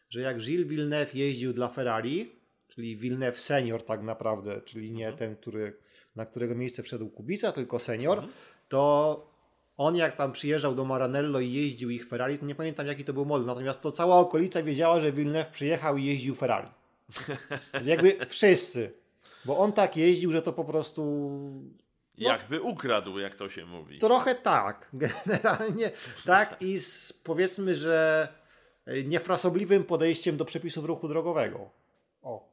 [0.10, 2.41] że jak Gilles Villeneuve jeździł dla Ferrari,
[2.72, 5.18] czyli Villeneuve senior tak naprawdę, czyli nie mhm.
[5.18, 5.78] ten, który,
[6.16, 8.34] na którego miejsce wszedł Kubica, tylko senior, mhm.
[8.70, 9.32] to
[9.78, 13.14] on jak tam przyjeżdżał do Maranello i jeździł ich Ferrari, to nie pamiętam jaki to
[13.14, 16.68] był model, natomiast to cała okolica wiedziała, że Villeneuve przyjechał i jeździł Ferrari.
[17.86, 18.94] Jakby wszyscy.
[19.46, 21.02] Bo on tak jeździł, że to po prostu
[22.18, 24.00] no, Jakby ukradł, jak to się mówi.
[24.00, 24.90] Trochę tak.
[24.94, 25.92] Generalnie
[26.26, 28.28] tak i z powiedzmy, że
[29.06, 31.70] niefrasobliwym podejściem do przepisów ruchu drogowego.
[32.22, 32.51] O.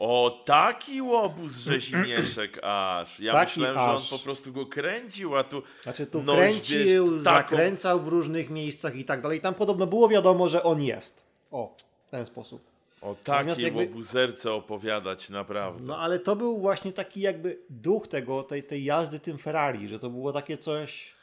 [0.00, 3.20] O, taki łobuz rzezimieszek aż.
[3.20, 4.02] Ja taki myślałem, aż.
[4.02, 5.62] że on po prostu go kręcił, a tu...
[5.82, 7.22] Znaczy tu no, kręcił, taką...
[7.22, 9.40] zakręcał w różnych miejscach i tak dalej.
[9.40, 11.26] Tam podobno było wiadomo, że on jest.
[11.50, 12.62] O, w ten sposób.
[13.02, 13.84] O takiej jakby...
[13.84, 15.84] łobuzerce opowiadać, naprawdę.
[15.84, 19.98] No ale to był właśnie taki jakby duch tego, tej, tej jazdy tym Ferrari, że
[19.98, 21.14] to było takie coś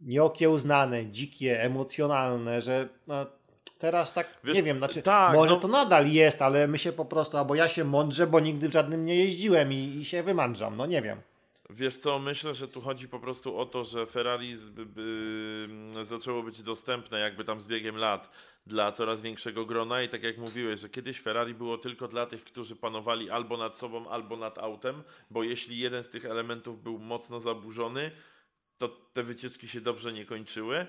[0.00, 3.26] nieokiełznane, dzikie, emocjonalne, że no,
[3.78, 5.60] Teraz tak, Wiesz, nie wiem, znaczy, tak, może no...
[5.60, 8.72] to nadal jest, ale my się po prostu, albo ja się mądrze, bo nigdy w
[8.72, 11.20] żadnym nie jeździłem i, i się wymądrzam, no nie wiem.
[11.70, 15.68] Wiesz co, myślę, że tu chodzi po prostu o to, że Ferrari z, by, by,
[16.02, 18.30] zaczęło być dostępne jakby tam z biegiem lat
[18.66, 22.44] dla coraz większego grona i tak jak mówiłeś, że kiedyś Ferrari było tylko dla tych,
[22.44, 26.98] którzy panowali albo nad sobą, albo nad autem, bo jeśli jeden z tych elementów był
[26.98, 28.10] mocno zaburzony,
[28.78, 30.86] to te wycieczki się dobrze nie kończyły.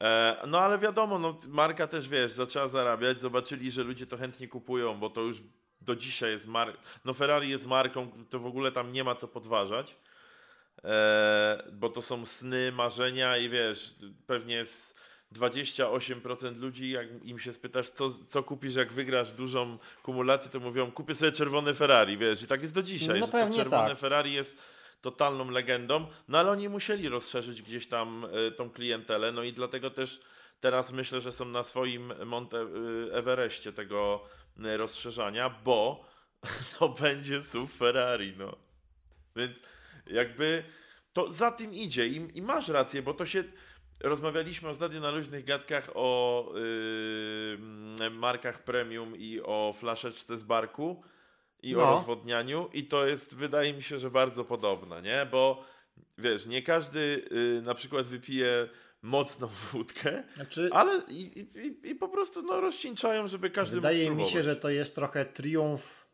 [0.00, 4.48] E, no ale wiadomo, no, marka też wiesz, zaczęła zarabiać, zobaczyli, że ludzie to chętnie
[4.48, 5.42] kupują, bo to już
[5.80, 6.78] do dzisiaj jest marką.
[7.04, 9.96] No Ferrari jest marką, to w ogóle tam nie ma co podważać.
[10.84, 13.94] E, bo to są sny, marzenia i wiesz,
[14.26, 14.98] pewnie jest
[15.34, 20.92] 28% ludzi, jak im się spytasz, co, co kupisz, jak wygrasz dużą kumulację, to mówią,
[20.92, 23.98] kupię sobie czerwony Ferrari, wiesz, i tak jest do dzisiaj, no, że to czerwone tak.
[23.98, 24.58] Ferrari jest
[25.04, 29.90] totalną legendą, no ale oni musieli rozszerzyć gdzieś tam y, tą klientelę, no i dlatego
[29.90, 30.20] też
[30.60, 34.24] teraz myślę, że są na swoim Monte y, Everestie tego
[34.58, 36.04] y, rozszerzania, bo
[36.78, 38.56] to będzie SUV Ferrari, no.
[39.36, 39.56] Więc
[40.06, 40.64] jakby
[41.12, 43.44] to za tym idzie i, i masz rację, bo to się
[44.00, 46.52] rozmawialiśmy ostatnio na luźnych gadkach o
[48.00, 51.04] yy, markach premium i o flaszeczce z barku
[51.64, 51.82] i no.
[51.82, 55.26] o rozwodnianiu i to jest, wydaje mi się, że bardzo podobne, nie?
[55.30, 55.64] Bo
[56.18, 57.24] wiesz, nie każdy
[57.58, 58.68] y, na przykład wypije
[59.02, 64.28] mocną wódkę, znaczy, ale i, i, i, po prostu no, rozcieńczają, żeby każdy Wydaje mi
[64.28, 66.06] się, że to jest trochę triumf,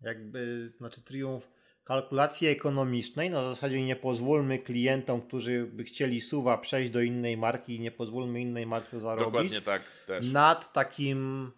[0.00, 1.48] jakby, znaczy triumf
[1.84, 7.76] kalkulacji ekonomicznej, na zasadzie nie pozwólmy klientom, którzy by chcieli suwa przejść do innej marki
[7.76, 9.24] i nie pozwólmy innej marce zarobić.
[9.24, 10.32] Dokładnie tak też.
[10.32, 11.52] Nad takim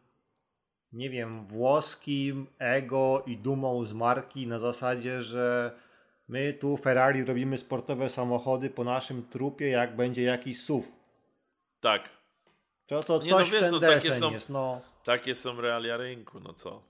[0.92, 5.72] nie wiem, włoskim ego i dumą z marki na zasadzie, że
[6.28, 10.86] my tu Ferrari robimy sportowe samochody po naszym trupie, jak będzie jakiś SUV.
[11.80, 12.08] Tak.
[12.86, 14.80] To, to nie, coś no wiesz, ten no, desen są, jest, no.
[15.04, 16.82] Takie są realia rynku, no co.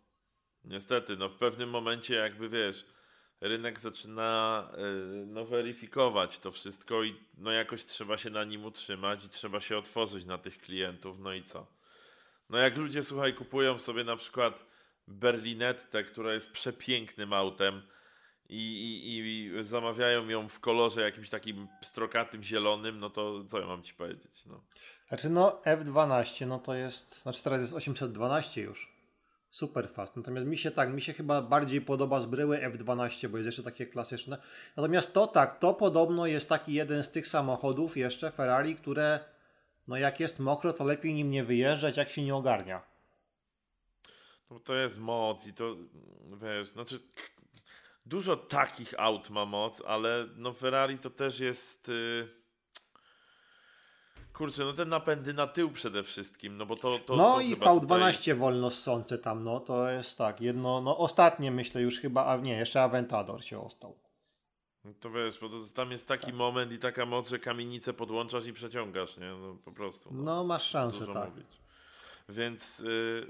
[0.64, 2.86] Niestety, no w pewnym momencie jakby wiesz,
[3.40, 9.24] rynek zaczyna yy, no weryfikować to wszystko i no jakoś trzeba się na nim utrzymać
[9.24, 11.77] i trzeba się otworzyć na tych klientów, no i co.
[12.50, 14.64] No jak ludzie, słuchaj, kupują sobie na przykład
[15.08, 17.82] Berlinettę, która jest przepięknym autem
[18.48, 23.66] i, i, i zamawiają ją w kolorze jakimś takim strokatym, zielonym, no to co ja
[23.66, 24.64] mam ci powiedzieć, no.
[25.08, 28.92] Znaczy no F12, no to jest, znaczy teraz jest 812 już.
[29.50, 30.16] super fast.
[30.16, 33.62] Natomiast mi się tak, mi się chyba bardziej podoba z bryły F12, bo jest jeszcze
[33.62, 34.38] takie klasyczne.
[34.76, 39.20] Natomiast to tak, to podobno jest taki jeden z tych samochodów jeszcze Ferrari, które
[39.88, 42.82] no jak jest mokro, to lepiej nim nie wyjeżdżać, jak się nie ogarnia.
[44.50, 45.76] No to jest moc i to,
[46.42, 47.00] wiesz, znaczy
[48.06, 51.88] dużo takich aut ma moc, ale no Ferrari to też jest...
[51.88, 52.38] Yy
[54.38, 56.98] Kurczę, no te napędy na tył przede wszystkim, no bo to...
[56.98, 58.34] to no to i V12 tutaj...
[58.34, 62.56] wolno ssące tam, no to jest tak, jedno, no ostatnie myślę już chyba, a nie,
[62.56, 63.96] jeszcze Aventador się ostał.
[64.88, 66.34] No to wiesz, bo to, tam jest taki tak.
[66.34, 69.30] moment i taka moc, że kamienicę podłączasz i przeciągasz, nie?
[69.30, 70.10] No po prostu.
[70.12, 71.30] No, no masz szansę, tak.
[71.30, 71.60] Mówić.
[72.28, 73.26] Więc yy,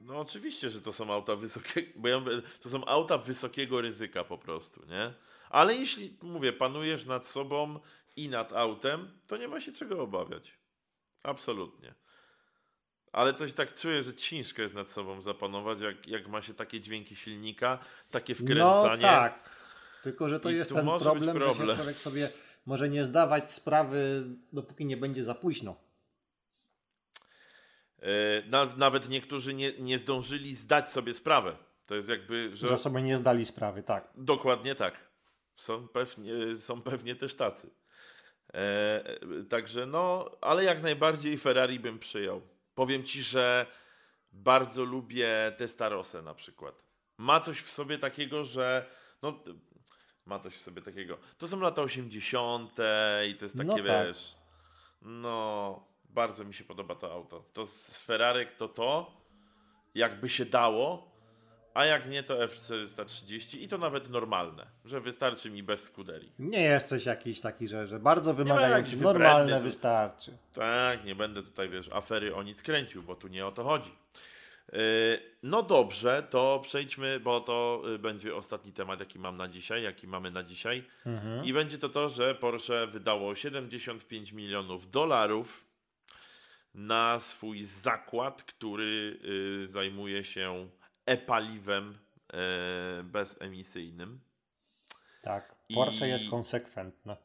[0.00, 4.24] no oczywiście, że to są auta wysokiego, bo ja mówię, to są auta wysokiego ryzyka
[4.24, 5.14] po prostu, nie?
[5.50, 7.80] Ale jeśli, mówię, panujesz nad sobą
[8.16, 10.58] i nad autem, to nie ma się czego obawiać.
[11.22, 11.94] Absolutnie.
[13.12, 16.80] Ale coś tak czuję, że ciężko jest nad sobą zapanować, jak, jak ma się takie
[16.80, 17.78] dźwięki silnika,
[18.10, 19.02] takie wkręcanie.
[19.02, 19.50] No tak.
[20.04, 22.28] Tylko, że to I jest ten problem, problem, że się człowiek sobie
[22.66, 25.76] może nie zdawać sprawy, dopóki nie będzie za późno.
[28.02, 31.56] E, nawet niektórzy nie, nie zdążyli zdać sobie sprawę.
[31.86, 32.68] To jest jakby, że...
[32.68, 34.08] Że sobie nie zdali sprawy, tak.
[34.14, 34.94] Dokładnie tak.
[35.56, 37.70] Są pewnie, są pewnie też tacy.
[38.54, 39.04] E,
[39.48, 42.40] także no, ale jak najbardziej Ferrari bym przyjął.
[42.74, 43.66] Powiem ci, że
[44.32, 46.74] bardzo lubię Testarosę na przykład.
[47.18, 48.86] Ma coś w sobie takiego, że
[49.22, 49.42] no,
[50.26, 51.18] ma coś w sobie takiego.
[51.38, 52.72] To są lata 80.
[53.28, 54.06] i to jest takie, no tak.
[54.06, 54.34] wiesz,
[55.02, 57.44] no, bardzo mi się podoba to auto.
[57.52, 59.20] To z Ferrari to to,
[59.94, 61.14] jakby się dało,
[61.74, 66.32] a jak nie, to F430 i to nawet normalne, że wystarczy mi bez skuderii.
[66.38, 68.96] Nie jesteś jakiś taki, że, że bardzo wymagający.
[68.96, 70.38] Normalne tu, wystarczy.
[70.52, 73.92] Tak, nie będę tutaj, wiesz, afery o nic kręcił, bo tu nie o to chodzi.
[74.72, 74.78] Yy,
[75.42, 80.06] no dobrze, to przejdźmy, bo to y, będzie ostatni temat, jaki mam na dzisiaj, jaki
[80.06, 80.84] mamy na dzisiaj.
[81.06, 81.44] Mhm.
[81.44, 85.64] I będzie to to, że Porsche wydało 75 milionów dolarów
[86.74, 90.68] na swój zakład, który yy, zajmuje się
[91.06, 91.98] e-paliwem
[92.32, 94.20] e, bezemisyjnym.
[95.22, 97.16] Tak, Porsche I, jest konsekwentne.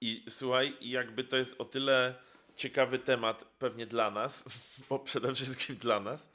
[0.00, 2.14] I słuchaj, jakby to jest o tyle
[2.56, 4.44] ciekawy temat pewnie dla nas,
[4.88, 6.32] bo przede wszystkim dla nas,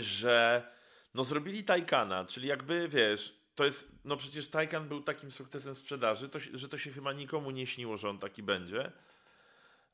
[0.00, 0.62] że
[1.14, 6.28] no zrobili Taycana, czyli jakby wiesz, to jest, no przecież Taycan był takim sukcesem sprzedaży,
[6.28, 8.92] to, że to się chyba nikomu nie śniło, że on taki będzie.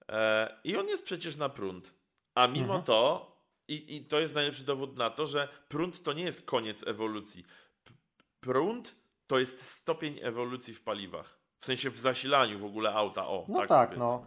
[0.09, 1.95] E, I on jest przecież na prąd.
[2.35, 2.83] A mimo mhm.
[2.83, 3.35] to
[3.69, 7.45] i, I to jest najlepszy dowód na to, że prąd to nie jest koniec ewolucji.
[8.41, 11.39] Prąd to jest stopień ewolucji w paliwach.
[11.59, 13.27] W sensie w zasilaniu w ogóle auta.
[13.27, 14.27] O, no tak, tak no.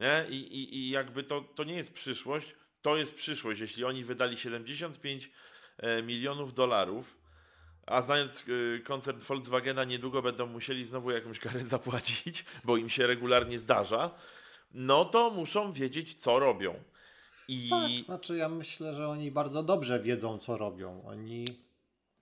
[0.00, 0.26] Nie?
[0.28, 3.60] I, i, I jakby to, to nie jest przyszłość, to jest przyszłość.
[3.60, 5.30] Jeśli oni wydali 75
[5.78, 7.16] e, milionów dolarów,
[7.86, 8.44] a znając
[8.76, 14.10] e, koncert Volkswagena, niedługo będą musieli znowu jakąś karę zapłacić, bo im się regularnie zdarza,
[14.74, 16.74] no to muszą wiedzieć, co robią.
[17.48, 17.68] I...
[17.70, 21.02] Tak, znaczy ja myślę, że oni bardzo dobrze wiedzą, co robią.
[21.06, 21.44] Oni...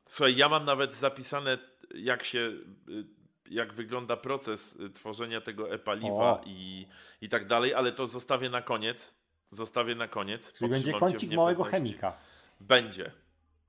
[0.08, 1.58] Słuchaj, ja mam nawet zapisane,
[1.94, 3.04] jak się, y,
[3.50, 6.86] jak wygląda proces y, tworzenia tego e-paliwa i,
[7.20, 9.14] i tak dalej, ale to zostawię na koniec.
[9.50, 10.52] Zostawię na koniec.
[10.52, 12.16] Czyli będzie kącik małego chemika.
[12.60, 13.10] Będzie.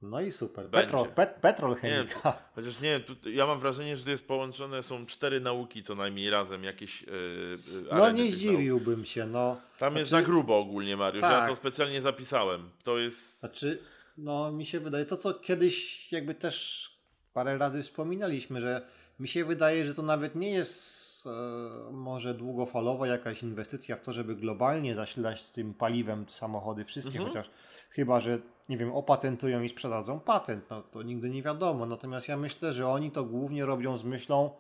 [0.01, 0.65] No i super.
[0.69, 2.19] Petrol, pet, petrol chemika.
[2.25, 5.95] Nie, chociaż nie, tu, ja mam wrażenie, że to jest połączone, są cztery nauki co
[5.95, 7.57] najmniej razem, jakieś yy,
[7.91, 9.55] No nie zdziwiłbym się, no.
[9.55, 11.21] Tam znaczy, jest za grubo ogólnie, Mariusz.
[11.21, 11.41] Tak.
[11.41, 12.69] Ja to specjalnie zapisałem.
[12.83, 13.39] To jest...
[13.39, 13.83] Znaczy,
[14.17, 16.89] no mi się wydaje, to co kiedyś jakby też
[17.33, 18.81] parę razy wspominaliśmy, że
[19.19, 24.13] mi się wydaje, że to nawet nie jest e, może długofalowa jakaś inwestycja w to,
[24.13, 27.29] żeby globalnie zasilać tym paliwem samochody wszystkie, mhm.
[27.29, 27.49] chociaż
[27.89, 31.85] chyba, że nie wiem, opatentują i sprzedadzą patent, no to nigdy nie wiadomo.
[31.85, 34.51] Natomiast ja myślę, że oni to głównie robią z myślą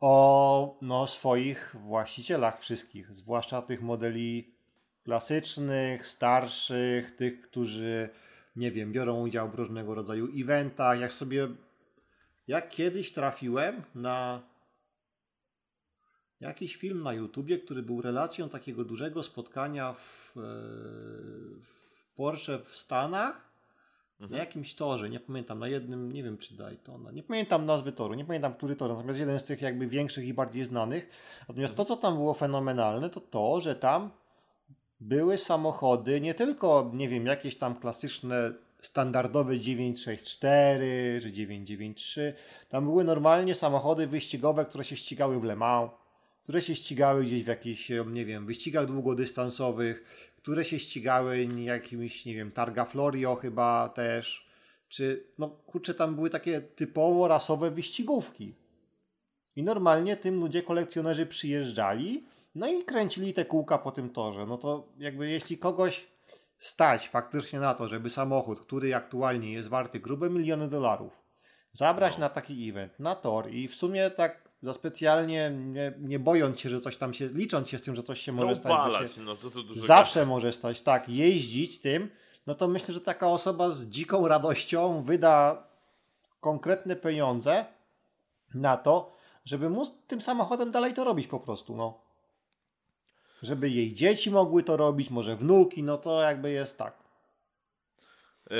[0.00, 4.54] o no, swoich właścicielach wszystkich, zwłaszcza tych modeli
[5.04, 8.08] klasycznych, starszych, tych, którzy
[8.56, 11.00] nie wiem, biorą udział w różnego rodzaju eventach.
[11.00, 11.48] Jak sobie,
[12.50, 14.42] jak kiedyś trafiłem na
[16.40, 20.40] jakiś film na YouTubie, który był relacją takiego dużego spotkania w, e,
[21.62, 23.50] w Porsche w Stanach
[24.20, 24.30] mhm.
[24.30, 28.14] na jakimś torze, nie pamiętam, na jednym, nie wiem czy Daytona, nie pamiętam nazwy toru,
[28.14, 31.10] nie pamiętam który tor, natomiast jeden z tych jakby większych i bardziej znanych.
[31.48, 34.10] Natomiast to, co tam było fenomenalne, to to, że tam
[35.00, 42.34] były samochody, nie tylko, nie wiem, jakieś tam klasyczne standardowe 964 czy 993.
[42.68, 45.90] Tam były normalnie samochody wyścigowe, które się ścigały w Le Mans,
[46.42, 50.04] które się ścigały gdzieś w jakichś, nie wiem, wyścigach długodystansowych,
[50.36, 54.50] które się ścigały jakimś, nie wiem, Targa Florio chyba też,
[54.88, 58.54] czy, no kurczę, tam były takie typowo rasowe wyścigówki.
[59.56, 62.24] I normalnie tym ludzie, kolekcjonerzy przyjeżdżali,
[62.54, 64.46] no i kręcili te kółka po tym torze.
[64.46, 66.06] No to jakby jeśli kogoś
[66.60, 71.22] stać faktycznie na to, żeby samochód, który aktualnie jest warty grube miliony dolarów,
[71.72, 72.20] zabrać no.
[72.20, 76.70] na taki event, na tor i w sumie tak za specjalnie nie, nie bojąc się,
[76.70, 78.72] że coś tam się, licząc się z tym, że coś się może no, stać.
[78.72, 82.10] Upalać, się, no, co tu dużo zawsze może stać, tak, jeździć tym,
[82.46, 85.66] no to myślę, że taka osoba z dziką radością wyda
[86.40, 87.64] konkretne pieniądze
[88.54, 92.09] na to, żeby móc tym samochodem dalej to robić po prostu, no.
[93.42, 97.00] Żeby jej dzieci mogły to robić, może wnuki, no to jakby jest tak.
[98.50, 98.54] E,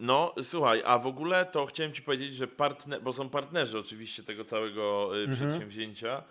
[0.00, 4.22] no, słuchaj, a w ogóle to chciałem ci powiedzieć, że partner, bo są partnerzy oczywiście
[4.22, 5.48] tego całego e, mhm.
[5.48, 6.22] przedsięwzięcia.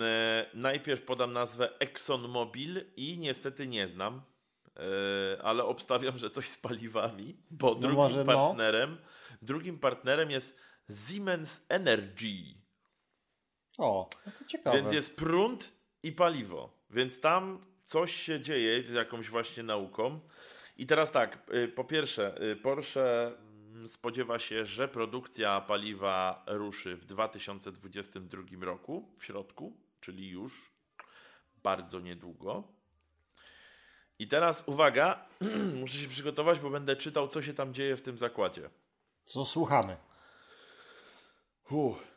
[0.00, 4.22] E, najpierw podam nazwę ExxonMobil i niestety nie znam,
[5.42, 8.24] ale obstawiam, że coś z paliwami, bo no drugim może, no.
[8.24, 9.36] partnerem, no.
[9.42, 10.58] drugim partnerem jest
[10.90, 12.62] Siemens Energy.
[13.78, 14.76] O, no to ciekawe.
[14.76, 15.72] Więc jest prąd
[16.02, 16.81] i paliwo.
[16.92, 20.20] Więc tam coś się dzieje z jakąś właśnie nauką.
[20.76, 26.96] I teraz tak, y, po pierwsze, y, Porsche mm, spodziewa się, że produkcja paliwa ruszy
[26.96, 30.72] w 2022 roku, w środku, czyli już
[31.62, 32.68] bardzo niedługo.
[34.18, 35.24] I teraz uwaga,
[35.80, 38.70] muszę się przygotować, bo będę czytał, co się tam dzieje w tym zakładzie.
[39.24, 39.96] Co słuchamy?
[41.70, 42.11] Uff.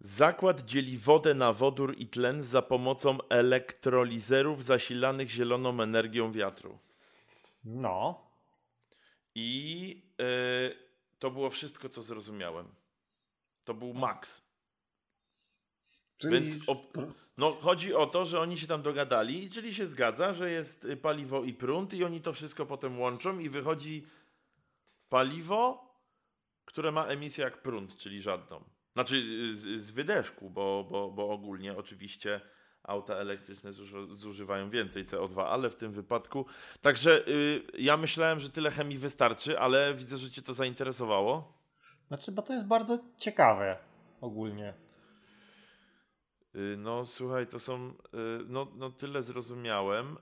[0.00, 6.78] Zakład dzieli wodę na wodór i tlen za pomocą elektrolizerów zasilanych zieloną energią wiatru.
[7.64, 8.28] No.
[9.34, 10.76] I yy,
[11.18, 12.68] to było wszystko, co zrozumiałem.
[13.64, 14.42] To był maks.
[16.18, 16.40] Czyli...
[16.40, 16.66] Więc
[17.36, 21.44] no, chodzi o to, że oni się tam dogadali, czyli się zgadza, że jest paliwo
[21.44, 24.06] i prąd, i oni to wszystko potem łączą, i wychodzi
[25.08, 25.88] paliwo,
[26.64, 28.64] które ma emisję jak prąd, czyli żadną.
[28.98, 29.22] Znaczy
[29.56, 32.40] z, z wydeszku, bo, bo, bo ogólnie oczywiście
[32.82, 33.72] auta elektryczne
[34.10, 36.46] zużywają więcej CO2, ale w tym wypadku.
[36.80, 41.52] Także y, ja myślałem, że tyle chemii wystarczy, ale widzę, że Cię to zainteresowało.
[42.08, 43.78] Znaczy, bo to jest bardzo ciekawe
[44.20, 44.74] ogólnie.
[46.54, 47.88] Y, no słuchaj, to są.
[47.88, 47.94] Y,
[48.46, 50.16] no, no tyle zrozumiałem.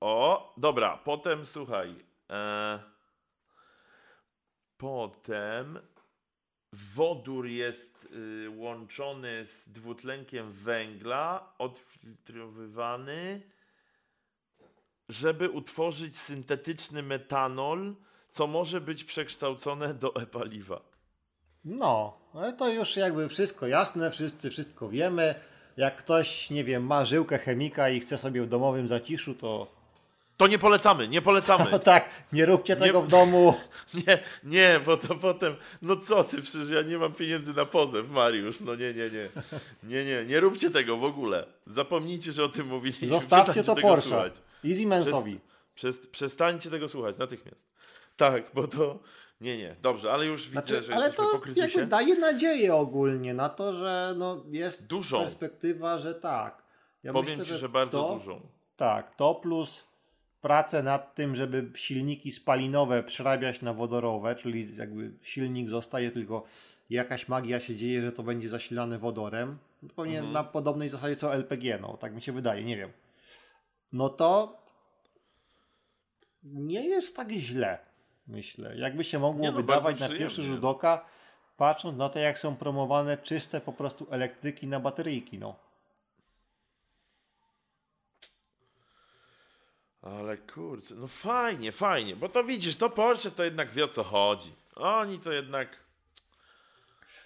[0.00, 2.04] O, dobra, potem słuchaj.
[2.30, 2.78] E,
[4.76, 5.78] potem
[6.94, 13.42] wodór jest y, łączony z dwutlenkiem węgla, odfiltrowywany,
[15.08, 17.94] żeby utworzyć syntetyczny metanol,
[18.30, 20.80] co może być przekształcone do e-paliwa.
[21.64, 25.34] No, ale to już jakby wszystko jasne, wszyscy wszystko wiemy.
[25.76, 29.75] Jak ktoś, nie wiem, ma żyłkę chemika i chce sobie w domowym zaciszu, to
[30.36, 31.66] to nie polecamy, nie polecamy.
[31.72, 33.54] No tak, nie róbcie tego nie, w domu.
[34.06, 38.10] Nie, nie, bo to potem, no co ty, przecież ja nie mam pieniędzy na pozew,
[38.10, 39.28] Mariusz, no nie, nie, nie.
[39.82, 41.46] Nie, nie, nie róbcie tego w ogóle.
[41.66, 43.08] Zapomnijcie, że o tym mówiliśmy.
[43.08, 44.30] Zostawcie to Porsche
[44.64, 45.40] i Siemensowi.
[45.74, 47.66] Przez, przestańcie tego słuchać natychmiast.
[48.16, 48.98] Tak, bo to...
[49.40, 51.86] Nie, nie, dobrze, ale już widzę, znaczy, że ale jesteśmy to po kryzysie.
[51.86, 55.20] Daje nadzieję ogólnie na to, że no jest dużą.
[55.20, 56.62] perspektywa, że tak.
[57.02, 58.40] Ja Powiem myślę, ci, że, że bardzo to, dużą.
[58.76, 59.84] Tak, to plus
[60.46, 66.44] pracę nad tym, żeby silniki spalinowe przerabiać na wodorowe, czyli jakby silnik zostaje tylko
[66.90, 69.58] jakaś magia się dzieje, że to będzie zasilane wodorem.
[69.96, 70.32] Pewnie mhm.
[70.32, 72.90] na podobnej zasadzie co LPG, no tak mi się wydaje, nie wiem.
[73.92, 74.56] No to
[76.44, 77.78] nie jest tak źle,
[78.26, 78.76] myślę.
[78.76, 81.04] Jakby się mogło no, wydawać na pierwszy rzut oka,
[81.56, 85.56] patrząc na to, jak są promowane czyste po prostu elektryki na bateryjki, no.
[90.06, 94.04] Ale kurczę, no fajnie, fajnie, bo to widzisz, to Porsche to jednak wie o co
[94.04, 94.52] chodzi.
[94.76, 95.68] Oni to jednak.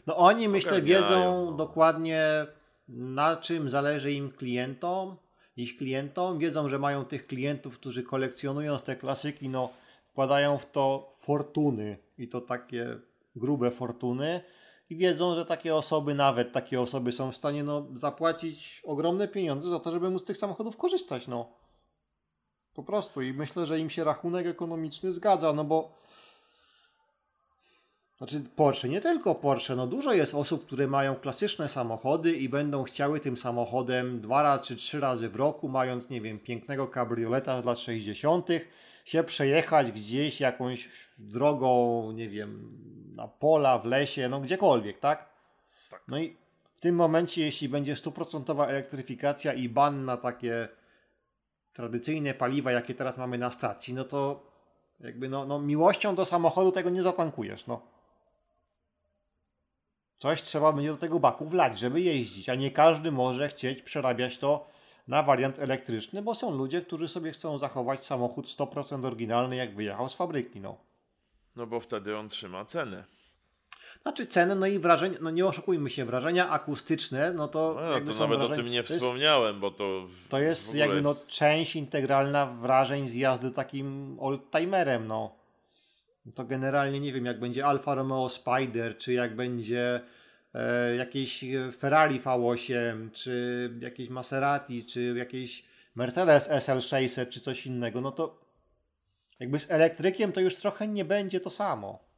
[0.06, 2.46] No oni myślę wiedzą dokładnie
[2.88, 5.16] na czym zależy im klientom,
[5.56, 6.38] ich klientom.
[6.38, 9.70] Wiedzą, że mają tych klientów, którzy kolekcjonując te klasyki, no
[10.06, 12.98] wkładają w to fortuny i to takie
[13.36, 14.40] grube fortuny.
[14.90, 19.70] I wiedzą, że takie osoby, nawet takie osoby są w stanie no, zapłacić ogromne pieniądze
[19.70, 21.26] za to, żeby móc z tych samochodów korzystać.
[21.28, 21.59] No.
[22.74, 26.00] Po prostu i myślę, że im się rachunek ekonomiczny zgadza, no bo
[28.18, 32.84] znaczy Porsche, nie tylko Porsche, no dużo jest osób, które mają klasyczne samochody i będą
[32.84, 37.62] chciały tym samochodem dwa razy czy trzy razy w roku, mając, nie wiem, pięknego kabrioleta
[37.62, 38.48] z lat 60.,
[39.04, 42.78] się przejechać gdzieś jakąś drogą, nie wiem,
[43.14, 45.28] na pola, w lesie, no gdziekolwiek, tak?
[45.90, 46.02] tak.
[46.08, 46.36] No i
[46.74, 50.68] w tym momencie, jeśli będzie stuprocentowa elektryfikacja i ban na takie
[51.80, 54.42] tradycyjne paliwa, jakie teraz mamy na stacji, no to
[55.00, 57.80] jakby no, no miłością do samochodu tego nie zatankujesz, no.
[60.18, 64.38] Coś trzeba będzie do tego baku wlać, żeby jeździć, a nie każdy może chcieć przerabiać
[64.38, 64.66] to
[65.08, 70.08] na wariant elektryczny, bo są ludzie, którzy sobie chcą zachować samochód 100% oryginalny, jak wyjechał
[70.08, 70.76] z fabryki, no.
[71.56, 73.04] No bo wtedy on trzyma cenę.
[74.02, 77.76] Znaczy cenę, no i wrażenia, no nie oszukujmy się, wrażenia akustyczne, no to.
[77.80, 80.06] No, jakby to nawet wrażenia, o tym nie wspomniałem, jest, bo to.
[80.28, 85.40] To jest jakby no, część integralna wrażeń z jazdy takim oldtimerem, no.
[86.34, 90.00] To generalnie nie wiem, jak będzie Alfa Romeo Spider, czy jak będzie
[90.54, 91.44] e, jakieś
[91.78, 95.64] Ferrari V8, czy jakieś Maserati, czy jakieś
[95.94, 98.40] Mercedes SL600, czy coś innego, no to
[99.40, 102.09] jakby z elektrykiem to już trochę nie będzie to samo.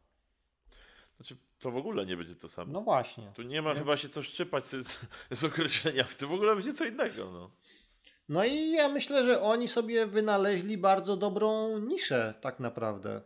[1.62, 2.72] To w ogóle nie będzie to samo.
[2.72, 3.32] No właśnie.
[3.34, 3.78] Tu nie ma Więc...
[3.78, 4.98] chyba się co szczypać z,
[5.30, 6.08] z określeniami.
[6.18, 7.30] To w ogóle będzie co innego.
[7.32, 7.50] No.
[8.28, 13.20] no i ja myślę, że oni sobie wynaleźli bardzo dobrą niszę, tak naprawdę.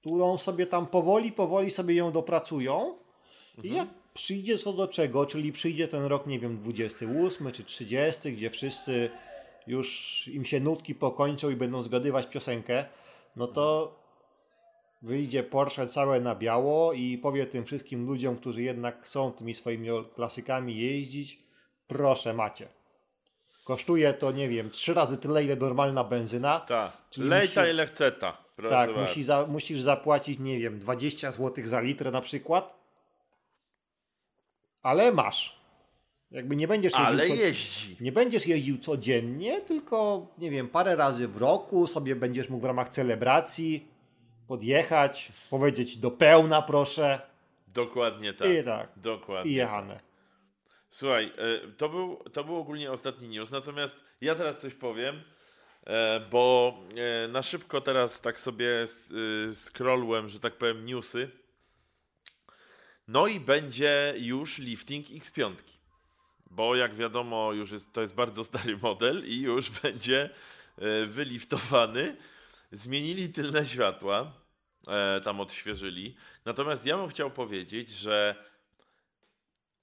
[0.00, 2.98] Którą sobie tam powoli, powoli sobie ją dopracują.
[3.56, 3.74] Mhm.
[3.74, 8.32] I jak przyjdzie co do czego, czyli przyjdzie ten rok, nie wiem, 28 czy 30,
[8.32, 9.10] gdzie wszyscy
[9.66, 12.84] już im się nutki pokończą i będą zgadywać piosenkę,
[13.36, 13.94] no to
[15.02, 19.88] wyjdzie Porsche całe na biało i powie tym wszystkim ludziom, którzy jednak chcą tymi swoimi
[20.14, 21.38] klasykami jeździć,
[21.86, 22.68] proszę macie.
[23.64, 26.60] Kosztuje to, nie wiem, trzy razy tyle, ile normalna benzyna.
[26.60, 28.42] Tak, lejta ile chce ta.
[28.70, 32.82] Tak, musi za, musisz zapłacić, nie wiem, 20 zł za litr na przykład.
[34.82, 35.62] Ale masz.
[36.30, 37.06] Jakby nie będziesz jeździł.
[37.06, 37.96] Ale co, jeździ.
[38.00, 42.64] Nie będziesz jeździł codziennie, tylko, nie wiem, parę razy w roku sobie będziesz mógł w
[42.64, 43.88] ramach celebracji
[44.52, 47.20] podjechać, powiedzieć do pełna proszę.
[47.68, 48.48] Dokładnie tak.
[48.50, 48.88] I tak.
[48.96, 49.52] Dokładnie.
[49.52, 49.94] I jechane.
[49.94, 50.02] Tak.
[50.90, 55.22] Słuchaj, e, to był, to był ogólnie ostatni news, natomiast ja teraz coś powiem,
[55.86, 56.74] e, bo
[57.24, 58.86] e, na szybko teraz tak sobie
[59.52, 61.30] scrollłem, że tak powiem, newsy.
[63.08, 65.54] No i będzie już lifting X5.
[66.50, 70.30] Bo jak wiadomo, już jest, to jest bardzo stary model i już będzie
[71.06, 72.16] wyliftowany.
[72.72, 74.41] Zmienili tylne światła
[75.24, 76.16] tam odświeżyli.
[76.44, 78.44] Natomiast ja bym chciał powiedzieć, że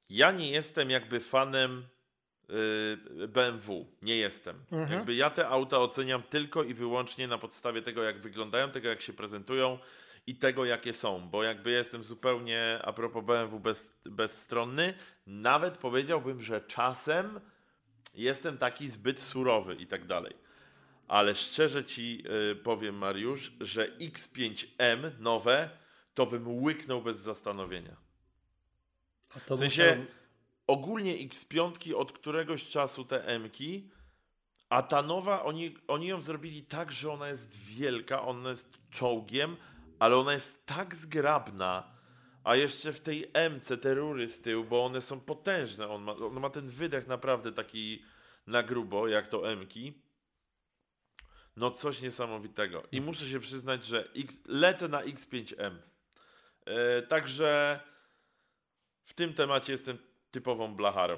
[0.10, 1.86] ja nie jestem jakby fanem
[2.50, 3.86] y, BMW.
[4.02, 4.56] Nie jestem.
[4.72, 4.91] Mhm.
[4.91, 9.02] Jakby ja te auta oceniam tylko i wyłącznie na podstawie tego, jak wyglądają, tego, jak
[9.02, 9.80] się prezentują
[10.28, 11.30] i tego, jakie są.
[11.30, 14.93] Bo jakby jestem zupełnie, a propos BMW, bez, bezstronny.
[15.28, 17.39] Nawet powiedziałbym, że czasem
[18.16, 20.49] jestem taki zbyt surowy i tak dalej
[21.10, 25.70] ale szczerze ci y, powiem, Mariusz, że X5M nowe
[26.14, 27.95] to bym łyknął bez zastanowienia.
[29.49, 30.05] w sensie
[30.68, 33.89] ogólnie X5 od któregoś czasu te M-ki,
[34.70, 39.57] a ta nowa, oni, oni ją zrobili tak, że ona jest wielka, ona jest czołgiem,
[39.99, 41.84] ale ona jest tak zgrabna,
[42.43, 46.12] a jeszcze w tej MC te rury z tyłu, bo one są potężne, on ma,
[46.12, 48.03] on ma ten wydech naprawdę taki
[48.47, 50.09] na grubo, jak to M-ki
[51.60, 52.84] no coś niesamowitego.
[52.91, 55.76] I muszę się przyznać, że X, lecę na X5M.
[56.68, 57.80] Yy, e, także
[59.05, 59.97] w tym temacie jestem
[60.32, 61.18] typową blacharą.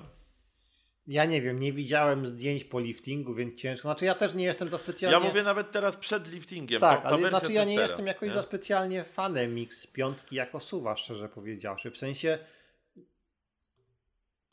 [1.07, 3.87] Ja nie wiem, nie widziałem zdjęć po liftingu, więc ciężko.
[3.87, 5.19] Znaczy ja też nie jestem za specjalnie...
[5.19, 6.81] Ja mówię nawet teraz przed liftingiem.
[6.81, 8.35] Tak, ta, ta ale znaczy ja nie teraz, jestem jakoś nie?
[8.35, 11.91] za specjalnie fanem X5 jako suwa, szczerze powiedziawszy.
[11.91, 12.37] W sensie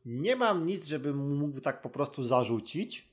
[0.05, 3.09] nie mam nic, żebym mógł tak po prostu zarzucić,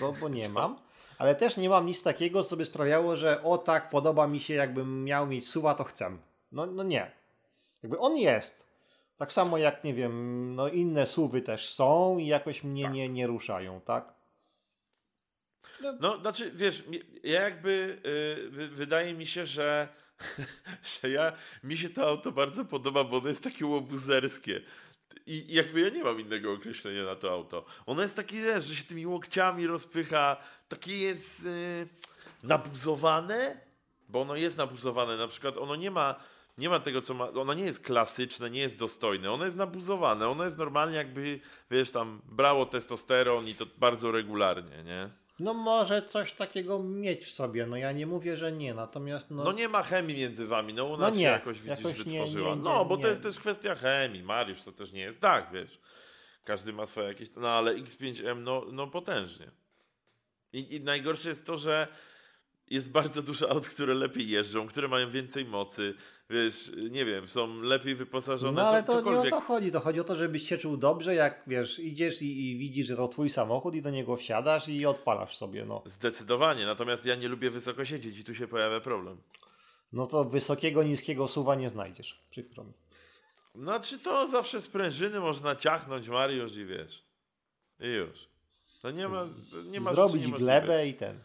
[0.00, 0.87] bo, bo nie mam
[1.18, 4.54] ale też nie mam nic takiego, co by sprawiało, że o tak, podoba mi się,
[4.54, 6.16] jakbym miał mieć suwa, to chcę.
[6.52, 7.10] No, no nie.
[7.82, 8.68] Jakby on jest.
[9.16, 12.92] Tak samo jak, nie wiem, no inne suwy też są i jakoś mnie tak.
[12.92, 14.14] nie, nie ruszają, tak?
[15.80, 16.84] No, no znaczy, wiesz,
[17.22, 18.00] ja jakby
[18.56, 19.88] yy, wydaje mi się, że,
[21.02, 21.32] że ja,
[21.64, 24.60] mi się to auto bardzo podoba, bo ono jest takie łobuzerskie.
[25.26, 27.64] I jakby ja nie mam innego określenia na to auto.
[27.86, 30.36] Ono jest takie, wiesz, że się tymi łokciami rozpycha,
[30.68, 31.88] takie jest yy,
[32.42, 33.60] nabuzowane,
[34.08, 35.16] bo ono jest nabuzowane.
[35.16, 36.14] Na przykład ono nie ma,
[36.58, 37.30] nie ma tego, co ma.
[37.30, 39.32] Ono nie jest klasyczne, nie jest dostojne.
[39.32, 40.28] Ono jest nabuzowane.
[40.28, 41.40] Ono jest normalnie, jakby,
[41.70, 45.10] wiesz, tam brało testosteron i to bardzo regularnie, nie?
[45.38, 49.44] No może coś takiego mieć w sobie, no ja nie mówię, że nie, natomiast no...
[49.44, 51.98] No nie ma chemii między wami, no u nas no nie, się jakoś, widzisz, jakoś
[51.98, 52.50] wytworzyła.
[52.50, 55.50] Nie, nie, no, bo to jest też kwestia chemii, Mariusz, to też nie jest tak,
[55.52, 55.80] wiesz.
[56.44, 59.50] Każdy ma swoje jakieś, no ale X5M, no, no potężnie.
[60.52, 61.88] I, I najgorsze jest to, że
[62.70, 65.94] jest bardzo dużo aut, które lepiej jeżdżą, które mają więcej mocy,
[66.30, 68.62] wiesz, nie wiem, są lepiej wyposażone.
[68.62, 69.24] No ale to cokolwiek.
[69.24, 72.22] nie o to chodzi, to chodzi o to, żebyś się czuł dobrze, jak wiesz, idziesz
[72.22, 75.82] i, i, widzisz, że to twój samochód i do niego wsiadasz i odpalasz sobie, no.
[75.86, 79.16] Zdecydowanie, natomiast ja nie lubię wysoko siedzieć i tu się pojawia problem.
[79.92, 82.72] No to wysokiego, niskiego suwa nie znajdziesz, przykro mi.
[83.54, 87.04] Znaczy to zawsze sprężyny można ciachnąć, Mariusz, i wiesz.
[87.80, 88.28] I już.
[88.82, 89.24] To nie ma,
[89.70, 91.18] nie ma Zrobić glebę i ten.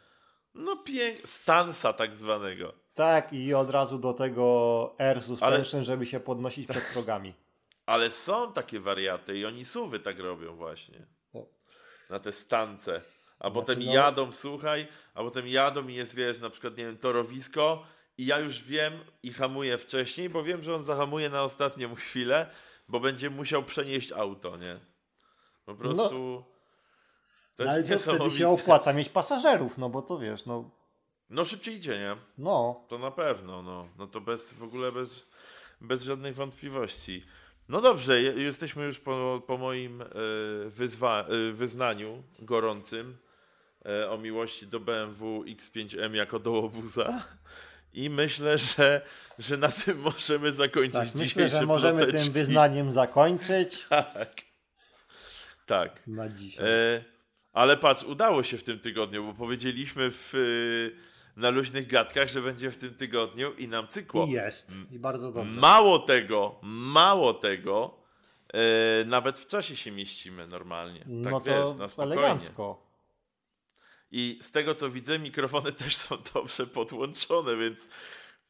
[0.55, 2.73] No pięknie, stansa tak zwanego.
[2.93, 5.83] Tak, i od razu do tego air suspension, Ale...
[5.83, 7.33] żeby się podnosić przed progami.
[7.85, 11.05] Ale są takie wariaty i oni suwy tak robią właśnie.
[11.31, 11.45] To.
[12.09, 13.01] Na te stance.
[13.39, 13.93] A znaczy, potem no...
[13.93, 17.85] jadą, słuchaj, a potem jadą i jest, wiesz, na przykład, nie wiem, torowisko
[18.17, 18.93] i ja już wiem
[19.23, 22.49] i hamuję wcześniej, bo wiem, że on zahamuje na ostatnią chwilę,
[22.87, 24.79] bo będzie musiał przenieść auto, nie?
[25.65, 26.45] Po prostu...
[26.47, 26.52] No.
[27.55, 30.71] To no, ale to wtedy się opłaca mieć pasażerów, no bo to wiesz, no.
[31.29, 32.15] No szybciej idzie, nie?
[32.37, 32.85] No.
[32.89, 33.87] To na pewno, no.
[33.97, 35.29] No to bez, w ogóle bez,
[35.81, 37.25] bez żadnych wątpliwości.
[37.69, 40.05] No dobrze, jesteśmy już po, po moim e,
[40.69, 43.17] wyzwa, e, wyznaniu gorącym
[43.85, 47.23] e, o miłości do BMW X5M jako do łobuza.
[47.93, 49.01] I myślę, że,
[49.39, 52.23] że na tym możemy zakończyć tak, Myślę, że możemy ploteczki.
[52.23, 53.85] tym wyznaniem zakończyć.
[53.89, 54.41] Tak.
[55.65, 56.07] Tak.
[56.07, 56.65] Na dzisiaj.
[56.65, 57.03] E,
[57.53, 60.95] ale patrz, udało się w tym tygodniu, bo powiedzieliśmy w, y,
[61.35, 64.25] na luźnych gadkach, że będzie w tym tygodniu i nam cykło.
[64.25, 64.71] I jest.
[64.91, 65.59] I bardzo dobrze.
[65.59, 67.95] Mało tego, mało tego,
[68.53, 70.99] e, nawet w czasie się mieścimy normalnie.
[70.99, 72.13] Tak no to wiesz, na spokojnie.
[72.21, 72.83] elegancko.
[74.11, 77.89] I z tego co widzę, mikrofony też są dobrze podłączone, więc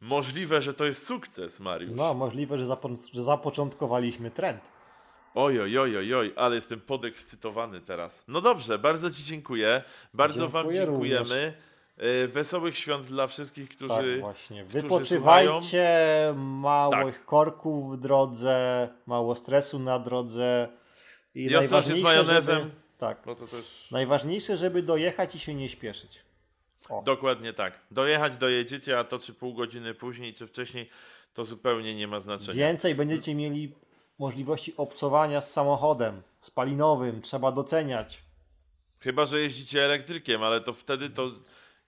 [0.01, 1.95] możliwe, że to jest sukces, Mariusz.
[1.95, 4.61] No, możliwe, że, zapo że zapoczątkowaliśmy trend.
[5.35, 8.23] Oj, oj, oj, oj, oj, ale jestem podekscytowany teraz.
[8.27, 9.83] No dobrze, bardzo Ci dziękuję.
[10.13, 11.45] Bardzo dziękuję Wam dziękujemy.
[11.45, 12.33] Również.
[12.33, 14.13] Wesołych świąt dla wszystkich, którzy.
[14.13, 14.65] Tak, właśnie.
[14.65, 15.87] Wypoczywajcie,
[16.35, 17.25] mało tak.
[17.25, 20.67] korków w drodze, mało stresu na drodze.
[21.35, 22.59] I najważniejsze, z majonezem.
[22.59, 23.25] Żeby, tak.
[23.25, 23.87] No to też...
[23.91, 26.21] Najważniejsze, żeby dojechać i się nie śpieszyć.
[26.89, 27.01] O.
[27.05, 27.79] Dokładnie tak.
[27.91, 30.89] Dojechać dojedziecie, a to czy pół godziny później, czy wcześniej,
[31.33, 32.67] to zupełnie nie ma znaczenia.
[32.67, 33.73] Więcej będziecie mieli
[34.19, 38.23] możliwości obcowania z samochodem spalinowym, trzeba doceniać.
[38.99, 41.31] Chyba, że jeździcie elektrykiem, ale to wtedy to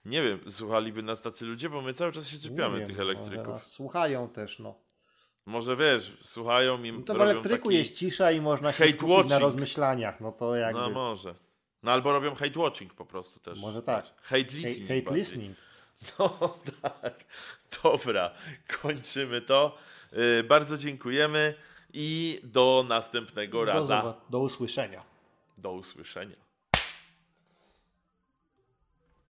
[0.06, 3.48] nie wiem, słuchaliby nas tacy ludzie, bo my cały czas się czepiamy wiem, tych elektryków.
[3.48, 4.74] Nas słuchają też, no.
[5.46, 6.96] Może wiesz, słuchają im.
[6.96, 9.30] No to w elektryku jest cisza i można się skupić watching.
[9.30, 10.20] na rozmyślaniach.
[10.20, 10.80] No to jakby.
[10.80, 11.34] No może.
[11.82, 13.60] No albo robią hate watching po prostu też.
[13.60, 14.04] Może tak.
[14.22, 14.88] Hate listening.
[14.88, 15.56] Hate, hate listening.
[16.18, 17.24] No tak.
[17.82, 18.30] Dobra,
[18.82, 19.78] kończymy to.
[20.12, 21.54] Yy, bardzo dziękujemy
[21.98, 23.92] i do następnego razu.
[24.30, 25.02] Do usłyszenia.
[25.58, 26.45] Do usłyszenia.